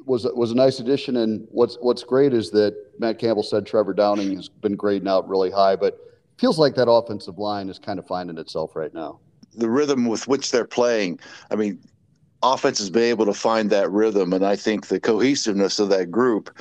was 0.04 0.26
was 0.34 0.50
a 0.50 0.54
nice 0.54 0.80
addition. 0.80 1.16
And 1.16 1.46
what's 1.50 1.76
what's 1.80 2.02
great 2.02 2.34
is 2.34 2.50
that 2.50 2.74
Matt 2.98 3.18
Campbell 3.18 3.42
said 3.42 3.64
Trevor 3.66 3.94
Downing 3.94 4.36
has 4.36 4.48
been 4.48 4.76
grading 4.76 5.08
out 5.08 5.28
really 5.28 5.50
high, 5.50 5.76
but 5.76 5.98
feels 6.36 6.58
like 6.58 6.74
that 6.74 6.90
offensive 6.90 7.38
line 7.38 7.68
is 7.68 7.78
kind 7.78 7.98
of 7.98 8.06
finding 8.06 8.36
itself 8.36 8.76
right 8.76 8.92
now. 8.92 9.20
The 9.56 9.70
rhythm 9.70 10.06
with 10.06 10.26
which 10.26 10.50
they're 10.50 10.66
playing, 10.66 11.20
I 11.50 11.54
mean, 11.54 11.78
offenses 12.52 12.90
be 12.90 13.02
able 13.02 13.26
to 13.26 13.34
find 13.34 13.70
that 13.70 13.90
rhythm. 13.90 14.32
And 14.32 14.44
I 14.44 14.56
think 14.56 14.86
the 14.86 15.00
cohesiveness 15.00 15.78
of 15.78 15.88
that 15.90 16.10
group 16.10 16.56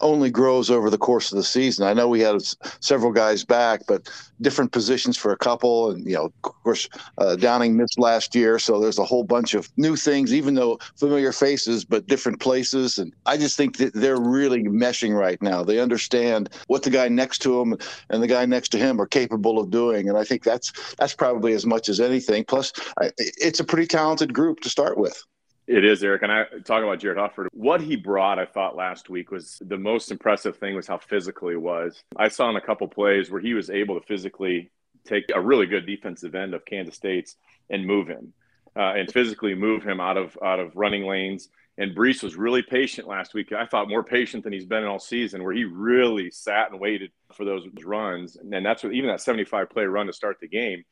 only 0.00 0.30
grows 0.30 0.70
over 0.70 0.90
the 0.90 0.98
course 0.98 1.32
of 1.32 1.36
the 1.36 1.44
season. 1.44 1.86
I 1.86 1.92
know 1.92 2.08
we 2.08 2.20
had 2.20 2.36
several 2.80 3.12
guys 3.12 3.44
back, 3.44 3.82
but 3.88 4.08
different 4.40 4.72
positions 4.72 5.16
for 5.16 5.32
a 5.32 5.36
couple. 5.36 5.90
And, 5.90 6.06
you 6.06 6.14
know, 6.14 6.24
of 6.26 6.42
course, 6.42 6.88
uh, 7.18 7.36
Downing 7.36 7.76
missed 7.76 7.98
last 7.98 8.34
year. 8.34 8.58
So 8.58 8.80
there's 8.80 8.98
a 8.98 9.04
whole 9.04 9.24
bunch 9.24 9.54
of 9.54 9.70
new 9.76 9.96
things, 9.96 10.34
even 10.34 10.54
though 10.54 10.78
familiar 10.96 11.32
faces, 11.32 11.84
but 11.84 12.06
different 12.06 12.40
places. 12.40 12.98
And 12.98 13.12
I 13.24 13.36
just 13.36 13.56
think 13.56 13.78
that 13.78 13.94
they're 13.94 14.20
really 14.20 14.64
meshing 14.64 15.16
right 15.16 15.40
now. 15.40 15.62
They 15.62 15.80
understand 15.80 16.50
what 16.66 16.82
the 16.82 16.90
guy 16.90 17.08
next 17.08 17.38
to 17.42 17.60
him 17.60 17.76
and 18.10 18.22
the 18.22 18.26
guy 18.26 18.44
next 18.46 18.68
to 18.70 18.78
him 18.78 19.00
are 19.00 19.06
capable 19.06 19.58
of 19.58 19.70
doing. 19.70 20.08
And 20.08 20.18
I 20.18 20.24
think 20.24 20.44
that's 20.44 20.72
that's 20.96 21.14
probably 21.14 21.52
as 21.54 21.64
much 21.66 21.88
as 21.88 22.00
anything. 22.00 22.44
Plus, 22.44 22.72
I, 23.00 23.10
it's 23.18 23.60
a 23.60 23.64
pretty 23.64 23.86
talented 23.86 24.34
group 24.34 24.60
to 24.60 24.70
start 24.70 24.98
with. 24.98 25.22
It 25.66 25.84
is, 25.84 26.04
Eric. 26.04 26.22
And 26.22 26.30
I 26.30 26.44
talk 26.64 26.84
about 26.84 27.00
Jarrod 27.00 27.16
Hufford. 27.16 27.48
What 27.52 27.80
he 27.80 27.96
brought, 27.96 28.38
I 28.38 28.46
thought 28.46 28.76
last 28.76 29.10
week 29.10 29.32
was 29.32 29.60
the 29.60 29.76
most 29.76 30.12
impressive 30.12 30.56
thing 30.58 30.76
was 30.76 30.86
how 30.86 30.98
physical 30.98 31.48
he 31.48 31.56
was. 31.56 32.04
I 32.16 32.28
saw 32.28 32.48
in 32.50 32.56
a 32.56 32.60
couple 32.60 32.86
plays 32.86 33.30
where 33.30 33.40
he 33.40 33.54
was 33.54 33.68
able 33.68 33.98
to 33.98 34.06
physically 34.06 34.70
take 35.04 35.24
a 35.34 35.40
really 35.40 35.66
good 35.66 35.84
defensive 35.84 36.34
end 36.36 36.54
of 36.54 36.64
Kansas 36.64 36.94
State's 36.94 37.36
and 37.68 37.84
move 37.84 38.06
him, 38.06 38.32
uh, 38.76 38.94
and 38.94 39.10
physically 39.10 39.54
move 39.54 39.82
him 39.82 40.00
out 40.00 40.16
of 40.16 40.38
out 40.42 40.60
of 40.60 40.76
running 40.76 41.04
lanes. 41.04 41.48
And 41.78 41.96
Breece 41.96 42.22
was 42.22 42.36
really 42.36 42.62
patient 42.62 43.08
last 43.08 43.34
week. 43.34 43.52
I 43.52 43.66
thought 43.66 43.88
more 43.88 44.04
patient 44.04 44.44
than 44.44 44.52
he's 44.52 44.64
been 44.64 44.84
all 44.84 45.00
season, 45.00 45.42
where 45.42 45.52
he 45.52 45.64
really 45.64 46.30
sat 46.30 46.70
and 46.70 46.80
waited 46.80 47.10
for 47.34 47.44
those 47.44 47.66
runs. 47.84 48.36
And 48.36 48.64
that's 48.64 48.82
what 48.82 48.94
even 48.94 49.10
that 49.10 49.20
75 49.20 49.68
play 49.68 49.84
run 49.84 50.06
to 50.06 50.12
start 50.12 50.38
the 50.40 50.48
game 50.48 50.84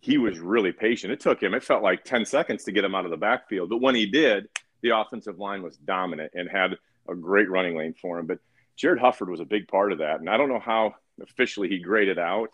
he 0.00 0.18
was 0.18 0.38
really 0.38 0.72
patient. 0.72 1.12
It 1.12 1.20
took 1.20 1.42
him, 1.42 1.54
it 1.54 1.62
felt 1.62 1.82
like 1.82 2.04
10 2.04 2.24
seconds 2.24 2.64
to 2.64 2.72
get 2.72 2.84
him 2.84 2.94
out 2.94 3.04
of 3.04 3.10
the 3.10 3.16
backfield. 3.16 3.68
But 3.68 3.80
when 3.80 3.94
he 3.94 4.06
did, 4.06 4.48
the 4.82 4.96
offensive 4.96 5.38
line 5.38 5.62
was 5.62 5.76
dominant 5.76 6.32
and 6.34 6.48
had 6.48 6.76
a 7.08 7.14
great 7.14 7.50
running 7.50 7.76
lane 7.76 7.94
for 8.00 8.18
him. 8.18 8.26
But 8.26 8.38
Jarrod 8.78 8.98
Hufford 8.98 9.28
was 9.28 9.40
a 9.40 9.44
big 9.44 9.68
part 9.68 9.92
of 9.92 9.98
that. 9.98 10.20
And 10.20 10.30
I 10.30 10.38
don't 10.38 10.48
know 10.48 10.60
how 10.60 10.94
officially 11.20 11.68
he 11.68 11.78
graded 11.78 12.18
out, 12.18 12.48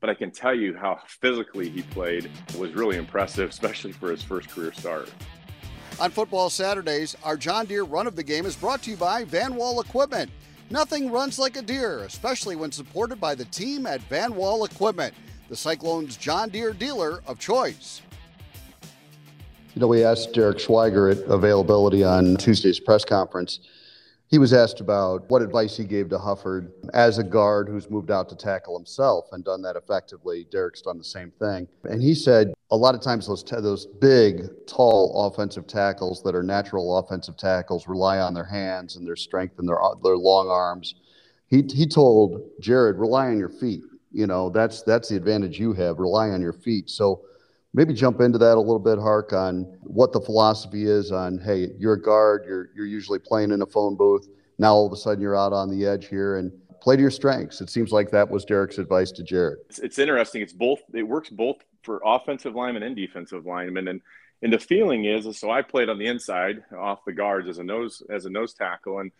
but 0.00 0.10
I 0.10 0.14
can 0.14 0.32
tell 0.32 0.54
you 0.54 0.76
how 0.76 0.98
physically 1.06 1.68
he 1.68 1.82
played 1.82 2.30
was 2.58 2.72
really 2.72 2.96
impressive, 2.96 3.50
especially 3.50 3.92
for 3.92 4.10
his 4.10 4.22
first 4.22 4.48
career 4.48 4.72
start. 4.72 5.08
On 6.00 6.10
Football 6.10 6.50
Saturdays, 6.50 7.16
our 7.22 7.36
John 7.36 7.66
Deere 7.66 7.84
run 7.84 8.06
of 8.06 8.16
the 8.16 8.22
game 8.22 8.46
is 8.46 8.56
brought 8.56 8.82
to 8.82 8.90
you 8.90 8.96
by 8.96 9.24
Van 9.24 9.54
Wall 9.54 9.80
Equipment. 9.80 10.30
Nothing 10.70 11.10
runs 11.10 11.38
like 11.38 11.56
a 11.56 11.62
deer, 11.62 12.00
especially 12.00 12.54
when 12.54 12.70
supported 12.70 13.20
by 13.20 13.34
the 13.34 13.46
team 13.46 13.86
at 13.86 14.00
Van 14.02 14.34
Wall 14.34 14.64
Equipment 14.64 15.14
the 15.48 15.56
Cyclones' 15.56 16.16
John 16.16 16.50
Deere 16.50 16.72
dealer 16.72 17.22
of 17.26 17.38
choice. 17.38 18.02
You 19.74 19.80
know, 19.80 19.86
we 19.86 20.04
asked 20.04 20.32
Derek 20.34 20.58
Schweiger 20.58 21.12
at 21.12 21.18
availability 21.30 22.04
on 22.04 22.36
Tuesday's 22.36 22.80
press 22.80 23.04
conference. 23.04 23.60
He 24.26 24.36
was 24.36 24.52
asked 24.52 24.80
about 24.80 25.28
what 25.30 25.40
advice 25.40 25.74
he 25.74 25.84
gave 25.84 26.10
to 26.10 26.18
Hufford 26.18 26.70
as 26.92 27.16
a 27.16 27.24
guard 27.24 27.66
who's 27.66 27.88
moved 27.88 28.10
out 28.10 28.28
to 28.28 28.36
tackle 28.36 28.76
himself 28.76 29.26
and 29.32 29.42
done 29.42 29.62
that 29.62 29.74
effectively. 29.74 30.46
Derek's 30.50 30.82
done 30.82 30.98
the 30.98 31.04
same 31.04 31.30
thing. 31.38 31.66
And 31.84 32.02
he 32.02 32.14
said 32.14 32.52
a 32.70 32.76
lot 32.76 32.94
of 32.94 33.00
times 33.00 33.26
those, 33.26 33.42
t- 33.42 33.56
those 33.60 33.86
big, 33.86 34.66
tall 34.66 35.26
offensive 35.26 35.66
tackles 35.66 36.22
that 36.24 36.34
are 36.34 36.42
natural 36.42 36.98
offensive 36.98 37.38
tackles 37.38 37.88
rely 37.88 38.18
on 38.18 38.34
their 38.34 38.44
hands 38.44 38.96
and 38.96 39.06
their 39.06 39.16
strength 39.16 39.58
and 39.58 39.66
their, 39.66 39.78
their 40.02 40.18
long 40.18 40.48
arms. 40.48 40.96
He, 41.46 41.62
he 41.62 41.86
told 41.86 42.42
Jared, 42.60 42.98
rely 42.98 43.28
on 43.28 43.38
your 43.38 43.48
feet 43.48 43.82
you 44.12 44.26
know 44.26 44.50
that's 44.50 44.82
that's 44.82 45.08
the 45.08 45.16
advantage 45.16 45.58
you 45.58 45.72
have 45.72 45.98
rely 45.98 46.30
on 46.30 46.40
your 46.40 46.52
feet. 46.52 46.90
So 46.90 47.22
maybe 47.74 47.92
jump 47.92 48.20
into 48.20 48.38
that 48.38 48.56
a 48.56 48.60
little 48.60 48.78
bit 48.78 48.98
hark 48.98 49.32
on 49.32 49.62
what 49.82 50.12
the 50.12 50.20
philosophy 50.20 50.86
is 50.86 51.12
on 51.12 51.38
hey 51.38 51.68
you're 51.78 51.94
a 51.94 52.00
guard 52.00 52.44
you're 52.46 52.70
you're 52.74 52.86
usually 52.86 53.18
playing 53.18 53.50
in 53.50 53.62
a 53.62 53.66
phone 53.66 53.96
booth. 53.96 54.28
Now 54.58 54.74
all 54.74 54.86
of 54.86 54.92
a 54.92 54.96
sudden 54.96 55.20
you're 55.20 55.36
out 55.36 55.52
on 55.52 55.70
the 55.70 55.86
edge 55.86 56.08
here 56.08 56.36
and 56.36 56.50
play 56.80 56.96
to 56.96 57.02
your 57.02 57.10
strengths. 57.10 57.60
It 57.60 57.70
seems 57.70 57.92
like 57.92 58.10
that 58.10 58.28
was 58.28 58.44
derek's 58.44 58.78
advice 58.78 59.10
to 59.12 59.22
jared. 59.22 59.58
It's, 59.68 59.78
it's 59.78 59.98
interesting. 59.98 60.42
It's 60.42 60.52
both 60.52 60.80
it 60.94 61.02
works 61.02 61.28
both 61.28 61.56
for 61.82 62.00
offensive 62.04 62.54
linemen 62.54 62.82
and 62.82 62.96
defensive 62.96 63.46
linemen. 63.46 63.88
And 63.88 64.00
and 64.42 64.52
the 64.52 64.58
feeling 64.58 65.04
is 65.04 65.36
so 65.36 65.50
i 65.50 65.62
played 65.62 65.88
on 65.88 65.98
the 65.98 66.06
inside 66.06 66.62
off 66.76 67.04
the 67.04 67.12
guards 67.12 67.48
as 67.48 67.58
a 67.58 67.64
nose 67.64 68.02
as 68.10 68.24
a 68.24 68.30
nose 68.30 68.54
tackle. 68.54 69.00
And 69.00 69.12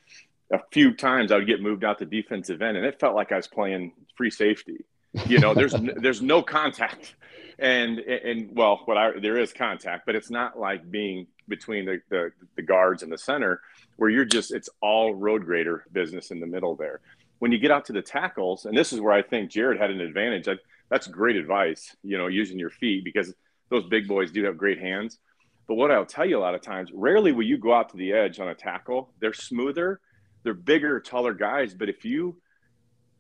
a 0.53 0.61
few 0.73 0.95
times 0.95 1.33
I 1.33 1.37
would 1.37 1.47
get 1.47 1.61
moved 1.61 1.85
out 1.85 1.99
to 1.99 2.07
defensive 2.07 2.63
end, 2.63 2.77
and 2.77 2.87
it 2.87 2.99
felt 2.99 3.15
like 3.15 3.33
I 3.33 3.37
was 3.37 3.47
playing 3.47 3.93
free 4.17 4.31
safety. 4.31 4.85
You 5.27 5.39
know, 5.39 5.55
there's 5.55 5.75
there's 5.97 6.23
no 6.23 6.43
contact, 6.43 7.15
and 7.59 7.99
and 7.99 8.51
well, 8.53 8.83
what 8.85 8.97
I 8.97 9.19
there 9.21 9.39
is 9.39 9.53
contact, 9.53 10.07
but 10.07 10.15
it's 10.15 10.31
not 10.31 10.59
like 10.59 10.91
being 10.91 11.27
between 11.49 11.85
the, 11.85 12.01
the 12.09 12.33
the 12.57 12.63
guards 12.63 13.03
and 13.03 13.13
the 13.13 13.19
center 13.19 13.61
where 13.97 14.11
you're 14.11 14.25
just 14.25 14.53
it's 14.53 14.69
all 14.81 15.15
road 15.15 15.45
grader 15.45 15.85
business 15.93 16.31
in 16.31 16.41
the 16.41 16.47
middle 16.47 16.77
there. 16.77 17.01
When 17.41 17.53
you 17.53 17.59
get 17.59 17.71
out 17.71 17.85
to 17.87 17.93
the 17.93 18.03
tackles, 18.03 18.65
and 18.65 18.77
this 18.77 18.93
is 18.93 19.01
where 19.01 19.13
I 19.13 19.23
think 19.23 19.51
Jared 19.51 19.81
had 19.81 19.91
an 19.91 20.01
advantage. 20.01 20.49
I, 20.49 20.57
that's 20.91 21.07
great 21.07 21.37
advice, 21.37 21.95
you 22.03 22.17
know, 22.17 22.27
using 22.27 22.59
your 22.59 22.71
feet 22.71 23.05
because 23.05 23.35
those 23.69 23.85
big 23.85 24.09
boys 24.09 24.31
do 24.33 24.43
have 24.45 24.57
great 24.57 24.81
hands. 24.81 25.19
But 25.67 25.75
what 25.75 25.91
I'll 25.91 26.07
tell 26.07 26.25
you 26.25 26.39
a 26.39 26.41
lot 26.41 26.55
of 26.55 26.63
times, 26.63 26.91
rarely 26.95 27.33
will 27.33 27.45
you 27.45 27.59
go 27.59 27.75
out 27.75 27.91
to 27.91 27.97
the 27.99 28.13
edge 28.13 28.41
on 28.41 28.49
a 28.49 28.55
tackle. 28.55 29.13
They're 29.21 29.35
smoother 29.35 30.01
they're 30.43 30.55
bigger, 30.55 31.01
taller 31.01 31.35
guys, 31.35 31.75
but 31.75 31.89
if 31.89 32.05
you 32.05 32.37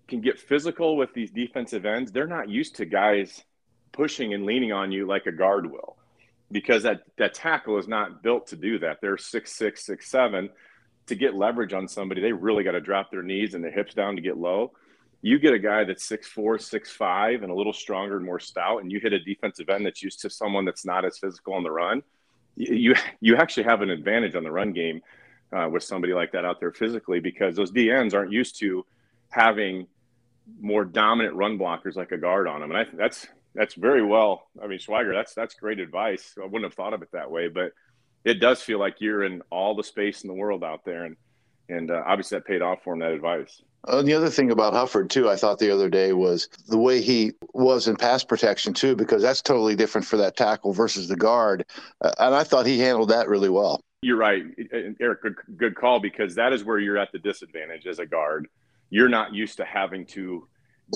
can 0.07 0.21
get 0.21 0.39
physical 0.39 0.97
with 0.97 1.13
these 1.15 1.31
defensive 1.31 1.85
ends, 1.85 2.11
they're 2.11 2.27
not 2.27 2.49
used 2.49 2.77
to 2.77 2.85
guys 2.87 3.43
pushing 3.93 4.35
and 4.35 4.45
leaning 4.45 4.73
on 4.73 4.93
you 4.93 5.07
like 5.07 5.27
a 5.27 5.33
guard 5.33 5.71
will. 5.71 5.97
Because 6.51 6.83
that, 6.85 7.03
that 7.19 7.35
tackle 7.35 7.79
is 7.79 7.87
not 7.87 8.23
built 8.23 8.47
to 8.49 8.57
do 8.57 8.79
that. 8.79 8.99
They're 9.03 9.19
six 9.19 9.53
six, 9.53 9.85
six 9.85 10.09
seven. 10.09 10.49
To 11.09 11.15
get 11.15 11.35
leverage 11.35 11.73
on 11.73 11.89
somebody, 11.89 12.21
they 12.21 12.33
really 12.33 12.65
got 12.65 12.73
to 12.73 12.81
drop 12.81 13.11
their 13.11 13.23
knees 13.23 13.55
and 13.55 13.65
their 13.65 13.71
hips 13.71 13.95
down 13.95 14.17
to 14.17 14.23
get 14.23 14.37
low. 14.37 14.73
You 15.21 15.39
get 15.39 15.53
a 15.55 15.59
guy 15.59 15.85
that's 15.85 16.05
six 16.05 16.27
four, 16.27 16.59
six 16.59 16.91
five, 16.91 17.43
and 17.43 17.51
a 17.51 17.55
little 17.55 17.73
stronger 17.73 18.17
and 18.17 18.25
more 18.25 18.39
stout, 18.39 18.83
and 18.83 18.93
you 18.93 19.01
hit 19.01 19.13
a 19.13 19.19
defensive 19.19 19.69
end 19.69 19.85
that's 19.85 20.03
used 20.03 20.21
to 20.21 20.31
someone 20.31 20.65
that's 20.65 20.85
not 20.87 21.05
as 21.05 21.19
physical 21.19 21.55
on 21.55 21.63
the 21.63 21.71
run. 21.71 22.03
You 22.57 22.95
you 23.21 23.37
actually 23.37 23.65
have 23.65 23.83
an 23.83 23.91
advantage 23.91 24.35
on 24.35 24.45
the 24.45 24.51
run 24.51 24.73
game 24.73 25.01
uh, 25.53 25.69
with 25.71 25.83
somebody 25.83 26.13
like 26.13 26.33
that 26.33 26.45
out 26.45 26.61
there 26.61 26.73
physically 26.73 27.21
because 27.21 27.57
those 27.57 27.73
DNs 27.73 28.15
aren't 28.15 28.33
used 28.33 28.59
to 28.61 28.85
having 29.31 29.87
more 30.61 30.85
dominant 30.85 31.35
run 31.35 31.59
blockers 31.59 31.97
like 31.97 32.13
a 32.13 32.19
guard 32.19 32.49
on 32.49 32.61
them. 32.61 32.71
And 32.71 32.79
I 32.79 32.87
that's 32.95 33.27
that's 33.55 33.75
very 33.75 34.05
well. 34.05 34.49
I 34.63 34.67
mean, 34.67 34.79
Schweiger, 34.79 35.13
that's 35.13 35.35
that's 35.35 35.55
great 35.55 35.81
advice. 35.81 36.35
I 36.41 36.45
wouldn't 36.45 36.65
have 36.65 36.75
thought 36.75 36.93
of 36.93 37.03
it 37.03 37.11
that 37.13 37.31
way, 37.31 37.49
but 37.49 37.73
it 38.25 38.35
does 38.35 38.63
feel 38.63 38.79
like 38.79 38.97
you're 39.01 39.25
in 39.25 39.43
all 39.51 39.75
the 39.75 39.85
space 39.85 40.23
in 40.23 40.29
the 40.29 40.35
world 40.35 40.65
out 40.65 40.85
there, 40.85 41.05
and 41.05 41.17
and 41.69 41.91
uh, 41.91 42.03
obviously 42.07 42.39
that 42.39 42.47
paid 42.47 42.63
off 42.63 42.83
for 42.83 42.95
him. 42.95 43.01
That 43.01 43.13
advice. 43.13 43.63
And 43.87 44.09
the 44.09 44.15
other 44.15 44.29
thing 44.29 44.51
about 44.51 44.75
Hufford 44.75 45.09
too, 45.09 45.31
I 45.31 45.37
thought 45.37 45.61
the 45.61 45.73
other 45.73 45.89
day 45.89 46.13
was 46.13 46.49
the 46.67 46.79
way 46.79 47.01
he 47.01 47.33
was 47.55 47.87
in 47.87 47.97
pass 47.97 48.25
protection 48.25 48.75
too, 48.75 48.97
because 48.97 49.23
that's 49.23 49.41
totally 49.41 49.77
different 49.77 50.07
for 50.07 50.17
that 50.17 50.37
tackle 50.37 50.73
versus 50.73 51.09
the 51.09 51.17
guard, 51.17 51.65
uh, 52.01 52.13
and 52.19 52.35
I 52.35 52.45
thought 52.45 52.67
he 52.67 52.79
handled 52.79 53.11
that 53.11 53.29
really 53.29 53.49
well. 53.49 53.81
You're 54.03 54.17
right, 54.17 54.45
Eric. 55.01 55.23
Good, 55.23 55.35
good 55.57 55.75
call 55.75 55.99
because 55.99 56.37
that 56.37 56.53
is 56.53 56.63
where 56.63 56.79
you're 56.79 56.99
at 56.99 57.11
the 57.11 57.19
disadvantage 57.19 57.87
as 57.87 57.99
a 57.99 58.07
guard. 58.07 58.47
You're 58.91 59.09
not 59.09 59.35
used 59.35 59.57
to 59.57 59.65
having 59.65 60.07
to 60.07 60.47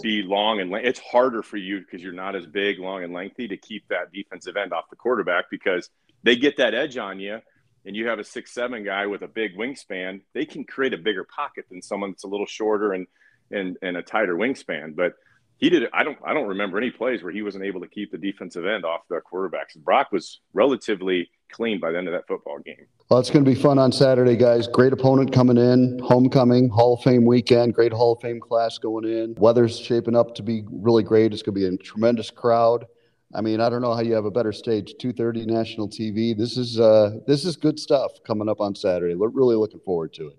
be 0.03 0.23
long 0.23 0.61
and 0.61 0.73
it's 0.75 1.01
harder 1.01 1.43
for 1.43 1.57
you 1.57 1.81
because 1.81 2.03
you're 2.03 2.13
not 2.13 2.37
as 2.37 2.47
big, 2.47 2.79
long, 2.79 3.03
and 3.03 3.13
lengthy 3.13 3.49
to 3.49 3.57
keep 3.57 3.87
that 3.89 4.13
defensive 4.13 4.57
end 4.57 4.73
off 4.73 4.89
the 4.89 4.97
quarterback 4.97 5.47
because 5.51 5.91
they 6.23 6.37
get 6.37 6.57
that 6.59 6.75
edge 6.75 6.97
on 6.97 7.19
you 7.19 7.41
and 7.85 7.97
you 7.97 8.07
have 8.07 8.19
a 8.19 8.25
six 8.25 8.55
seven 8.55 8.85
guy 8.85 9.07
with 9.07 9.23
a 9.23 9.29
big 9.29 9.57
wingspan, 9.57 10.21
they 10.33 10.45
can 10.45 10.65
create 10.65 10.95
a 10.95 10.99
bigger 10.99 11.25
pocket 11.25 11.67
than 11.69 11.83
someone 11.83 12.13
that's 12.13 12.25
a 12.25 12.29
little 12.29 12.47
shorter 12.47 12.93
and 12.93 13.07
and 13.51 13.77
and 13.83 13.97
a 13.97 14.03
tighter 14.03 14.37
wingspan. 14.37 14.95
But 14.95 15.15
he 15.59 15.71
did. 15.71 15.89
I 15.93 16.05
don't. 16.05 16.19
I 16.25 16.35
don't 16.35 16.49
remember 16.49 16.79
any 16.79 16.91
plays 16.91 17.23
where 17.23 17.33
he 17.33 17.43
wasn't 17.43 17.65
able 17.65 17.81
to 17.81 17.89
keep 17.89 18.11
the 18.11 18.19
defensive 18.19 18.67
end 18.67 18.85
off 18.85 19.03
the 19.09 19.21
quarterbacks. 19.21 19.77
Brock 19.77 20.11
was 20.13 20.41
relatively 20.53 21.31
clean 21.53 21.79
by 21.79 21.93
the 21.93 21.99
end 21.99 22.09
of 22.09 22.15
that 22.15 22.27
football 22.27 22.59
game. 22.59 22.87
Well, 23.09 23.21
it's 23.21 23.31
going 23.31 23.45
to 23.45 23.51
be 23.51 23.55
fun 23.55 23.79
on 23.79 23.93
Saturday, 23.93 24.37
guys. 24.37 24.67
Great 24.67 24.93
opponent 24.93 25.33
coming 25.33 25.59
in, 25.59 26.01
homecoming, 26.03 26.69
Hall 26.71 26.95
of 26.95 27.03
Fame 27.03 27.25
weekend, 27.25 27.75
great 27.75 27.93
Hall 27.93 28.13
of 28.13 28.21
Fame 28.21 28.41
class 28.41 28.79
going 28.79 29.05
in. 29.05 29.35
Weather's 29.37 29.79
shaping 29.79 30.17
up 30.17 30.35
to 30.37 30.43
be 30.43 30.65
really 30.71 31.03
great. 31.03 31.33
It's 31.33 31.43
going 31.43 31.55
to 31.55 31.61
be 31.61 31.75
a 31.75 31.77
tremendous 31.79 32.31
crowd. 32.31 32.87
I 33.35 33.41
mean, 33.41 33.61
I 33.61 33.69
don't 33.69 33.83
know 33.83 33.95
how 33.95 34.01
you 34.01 34.15
have 34.15 34.25
a 34.25 34.31
better 34.31 34.53
stage. 34.53 34.95
2:30 35.01 35.47
national 35.47 35.89
TV. 35.89 36.37
This 36.37 36.57
is 36.57 36.79
uh, 36.79 37.19
this 37.27 37.45
is 37.45 37.57
good 37.57 37.79
stuff 37.79 38.13
coming 38.27 38.49
up 38.49 38.61
on 38.61 38.75
Saturday. 38.75 39.15
We're 39.15 39.29
really 39.29 39.57
looking 39.57 39.81
forward 39.81 40.13
to 40.15 40.29
it. 40.29 40.39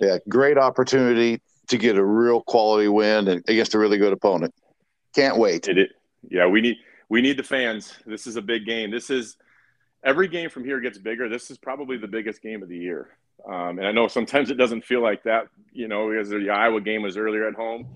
Yeah, 0.00 0.18
great 0.28 0.58
opportunity 0.58 1.40
to 1.68 1.78
get 1.78 1.96
a 1.96 2.04
real 2.04 2.42
quality 2.42 2.88
win 2.88 3.28
against 3.28 3.74
a 3.74 3.78
really 3.78 3.98
good 3.98 4.12
opponent. 4.12 4.54
Can't 5.14 5.38
wait. 5.38 5.68
It, 5.68 5.90
yeah, 6.28 6.46
we 6.46 6.60
need 6.60 6.76
we 7.08 7.22
need 7.22 7.36
the 7.36 7.44
fans. 7.44 7.94
This 8.06 8.26
is 8.26 8.36
a 8.36 8.42
big 8.42 8.66
game. 8.66 8.90
This 8.90 9.10
is 9.10 9.36
every 10.06 10.28
game 10.28 10.48
from 10.48 10.64
here 10.64 10.80
gets 10.80 10.96
bigger. 10.96 11.28
This 11.28 11.50
is 11.50 11.58
probably 11.58 11.98
the 11.98 12.06
biggest 12.06 12.40
game 12.40 12.62
of 12.62 12.68
the 12.68 12.78
year. 12.78 13.08
Um, 13.46 13.78
and 13.78 13.86
I 13.86 13.92
know 13.92 14.08
sometimes 14.08 14.50
it 14.50 14.54
doesn't 14.54 14.84
feel 14.84 15.02
like 15.02 15.24
that, 15.24 15.48
you 15.72 15.88
know, 15.88 16.08
because 16.08 16.30
the 16.30 16.48
Iowa 16.48 16.80
game 16.80 17.02
was 17.02 17.16
earlier 17.16 17.46
at 17.46 17.54
home. 17.54 17.86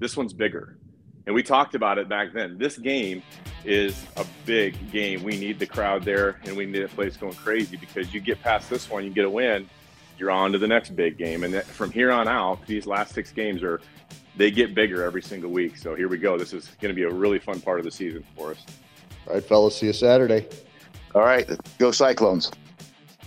This 0.00 0.16
one's 0.16 0.32
bigger. 0.32 0.78
And 1.26 1.34
we 1.34 1.42
talked 1.42 1.74
about 1.74 1.98
it 1.98 2.08
back 2.08 2.32
then. 2.32 2.56
This 2.56 2.78
game 2.78 3.22
is 3.64 4.02
a 4.16 4.24
big 4.46 4.90
game. 4.90 5.22
We 5.22 5.38
need 5.38 5.58
the 5.58 5.66
crowd 5.66 6.02
there, 6.02 6.40
and 6.44 6.56
we 6.56 6.64
need 6.64 6.82
a 6.82 6.88
place 6.88 7.18
going 7.18 7.34
crazy 7.34 7.76
because 7.76 8.14
you 8.14 8.20
get 8.20 8.40
past 8.40 8.70
this 8.70 8.88
one, 8.88 9.04
you 9.04 9.10
get 9.10 9.26
a 9.26 9.30
win, 9.30 9.68
you're 10.16 10.30
on 10.30 10.52
to 10.52 10.58
the 10.58 10.66
next 10.66 10.96
big 10.96 11.18
game. 11.18 11.44
And 11.44 11.62
from 11.64 11.90
here 11.90 12.10
on 12.10 12.28
out, 12.28 12.66
these 12.66 12.86
last 12.86 13.14
six 13.14 13.30
games 13.30 13.62
are 13.62 13.82
they 14.36 14.50
get 14.50 14.74
bigger 14.74 15.04
every 15.04 15.22
single 15.22 15.50
week. 15.50 15.76
So 15.76 15.94
here 15.94 16.08
we 16.08 16.16
go. 16.16 16.38
This 16.38 16.54
is 16.54 16.68
going 16.80 16.94
to 16.94 16.96
be 16.96 17.02
a 17.02 17.12
really 17.12 17.38
fun 17.38 17.60
part 17.60 17.78
of 17.78 17.84
the 17.84 17.90
season 17.90 18.24
for 18.34 18.52
us. 18.52 18.64
All 19.26 19.34
right, 19.34 19.44
fellas. 19.44 19.76
See 19.76 19.86
you 19.86 19.92
Saturday. 19.92 20.46
All 21.14 21.22
right. 21.22 21.48
Go 21.78 21.90
Cyclones. 21.90 22.50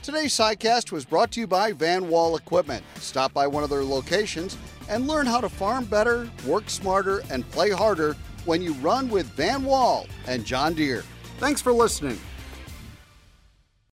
Today's 0.03 0.33
SciCast 0.33 0.91
was 0.91 1.05
brought 1.05 1.31
to 1.31 1.39
you 1.39 1.47
by 1.47 1.73
Van 1.73 2.09
Wall 2.09 2.35
Equipment. 2.35 2.83
Stop 2.95 3.33
by 3.33 3.45
one 3.45 3.63
of 3.63 3.69
their 3.69 3.83
locations 3.83 4.57
and 4.89 5.07
learn 5.07 5.27
how 5.27 5.39
to 5.39 5.47
farm 5.47 5.85
better, 5.85 6.27
work 6.45 6.69
smarter, 6.69 7.21
and 7.29 7.49
play 7.51 7.69
harder 7.69 8.15
when 8.45 8.63
you 8.63 8.73
run 8.75 9.09
with 9.09 9.27
Van 9.27 9.63
Wall 9.63 10.07
and 10.25 10.43
John 10.43 10.73
Deere. 10.73 11.03
Thanks 11.37 11.61
for 11.61 11.71
listening. 11.71 12.19